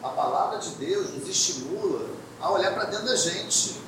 [0.04, 2.08] A palavra de Deus nos estimula
[2.39, 3.80] a olhar para dentro da gente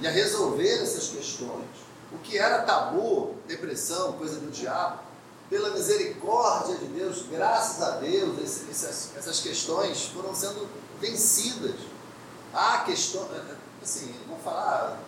[0.00, 1.64] e a resolver essas questões.
[2.12, 5.00] O que era tabu, depressão, coisa do diabo,
[5.48, 10.66] pela misericórdia de Deus, graças a Deus, esse- essas, essas questões foram sendo
[11.00, 11.74] vencidas.
[12.52, 13.28] Há questões,
[13.82, 14.98] assim, eu vou falar,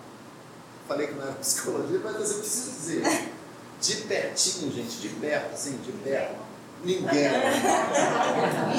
[0.87, 3.33] falei que não era psicologia, mas eu preciso dizer,
[3.81, 6.37] de pertinho, gente, de perto, assim, de perto,
[6.85, 8.77] ninguém é normal.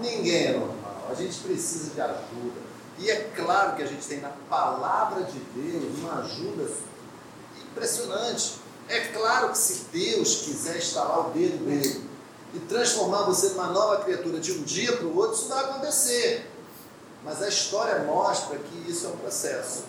[0.00, 1.06] Ninguém é normal.
[1.10, 2.66] A gente precisa de ajuda.
[2.98, 6.68] E é claro que a gente tem na palavra de Deus uma ajuda
[7.70, 8.54] impressionante.
[8.88, 12.04] É claro que se Deus quiser instalar o dedo dele
[12.54, 16.50] e transformar você numa nova criatura de um dia para o outro, isso vai acontecer.
[17.24, 19.84] Mas a história mostra que isso é um processo.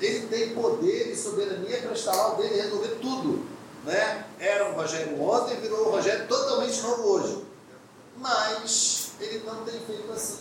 [0.00, 3.46] Ele tem poder e soberania para instalar o dele e resolver tudo.
[3.84, 4.24] Né?
[4.38, 7.44] Era o Rogério ontem virou o Rogério totalmente novo hoje.
[8.16, 10.38] Mas ele não tem feito assim.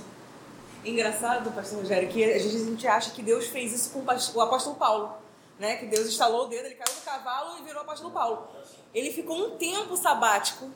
[0.83, 4.41] Engraçado, pastor Rogério, que às vezes a gente acha que Deus fez isso com o
[4.41, 5.11] apóstolo Paulo.
[5.59, 5.75] Né?
[5.77, 8.47] Que Deus instalou o dedo, ele caiu do cavalo e virou apóstolo Paulo.
[8.93, 10.69] Ele ficou um tempo sabático,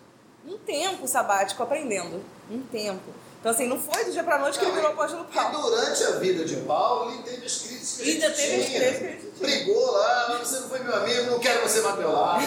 [0.48, 2.24] um tempo sabático aprendendo.
[2.50, 3.12] Um tempo.
[3.40, 5.62] Então, assim, não foi do dia pra noite que ele virou o apóstolo E Paulo.
[5.70, 8.66] durante a vida de Paulo, ele teve as críticas que a Ainda teve as
[8.98, 9.40] que tinha.
[9.40, 12.44] Brigou lá, "Mas você não foi meu amigo, não quero você mais meu lado.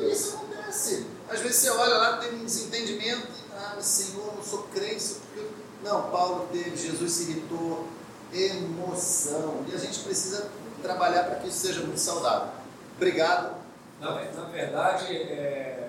[0.00, 1.06] E isso acontece.
[1.28, 5.04] Às vezes você olha lá, tem um desentendimento, e, ah, Senhor, não sou crente,
[5.34, 5.46] porque...
[5.82, 7.86] Não, Paulo teve, Jesus se irritou,
[8.32, 9.64] emoção.
[9.70, 10.50] E a gente precisa
[10.82, 12.48] trabalhar para que isso seja muito saudável.
[12.96, 13.56] Obrigado.
[14.00, 15.88] Na, na verdade, é,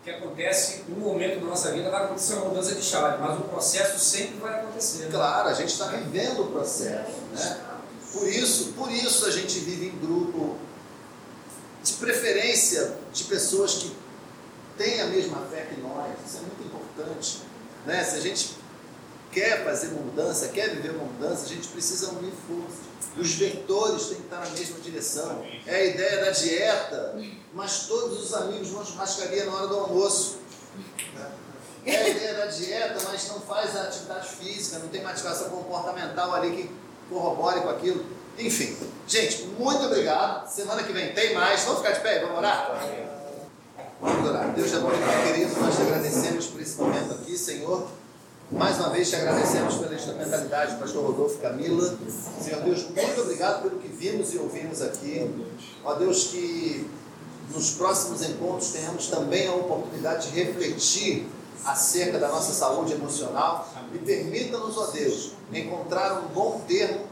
[0.00, 3.38] o que acontece, um momento da nossa vida vai acontecer uma mudança de chave, mas
[3.38, 5.04] o processo sempre vai acontecer.
[5.04, 5.10] né?
[5.12, 7.60] Claro, a gente está vivendo o processo, né?
[8.12, 10.56] Por isso, por isso a gente vive em grupo,
[11.82, 13.96] de preferência de pessoas que
[14.76, 16.10] têm a mesma fé que nós.
[16.26, 17.42] Isso é muito importante,
[17.86, 18.02] né?
[18.02, 18.56] Se a gente
[19.32, 22.90] quer fazer mudança, quer viver uma mudança, a gente precisa unir forças.
[23.16, 25.44] Os vetores têm que estar na mesma direção.
[25.66, 27.18] É a ideia da dieta,
[27.52, 30.38] mas todos os amigos vão churrascaria na hora do almoço.
[31.84, 36.34] É a ideia da dieta, mas não faz a atividade física, não tem uma comportamental
[36.34, 36.70] ali que
[37.08, 38.04] corrobore com aquilo.
[38.38, 38.76] Enfim,
[39.06, 40.48] gente, muito obrigado.
[40.48, 41.62] Semana que vem tem mais.
[41.62, 42.20] Vamos ficar de pé?
[42.20, 42.80] Vamos orar?
[44.00, 44.52] Vamos orar.
[44.54, 44.90] Deus é bom,
[45.26, 45.60] querido.
[45.60, 47.88] Nós te agradecemos por esse momento aqui, Senhor.
[48.50, 51.96] Mais uma vez te agradecemos pela instrumentalidade pastor Rodolfo Camila.
[52.42, 55.30] Senhor Deus, muito obrigado pelo que vimos e ouvimos aqui.
[55.84, 56.90] Ó Deus, que
[57.54, 61.28] nos próximos encontros tenhamos também a oportunidade de refletir
[61.64, 67.06] acerca da nossa saúde emocional e permita-nos, ó Deus, encontrar um bom termo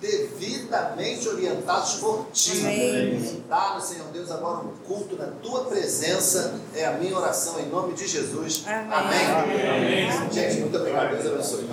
[0.00, 2.60] devidamente orientados por Ti.
[2.60, 3.44] Amém.
[3.48, 6.58] Dá-nos, Senhor Deus, agora um culto na Tua presença.
[6.74, 8.64] É a minha oração em nome de Jesus.
[8.66, 9.26] Amém.
[9.26, 10.30] Amém.
[10.32, 11.10] Gente, muito obrigado.
[11.10, 11.68] Deus abençoe.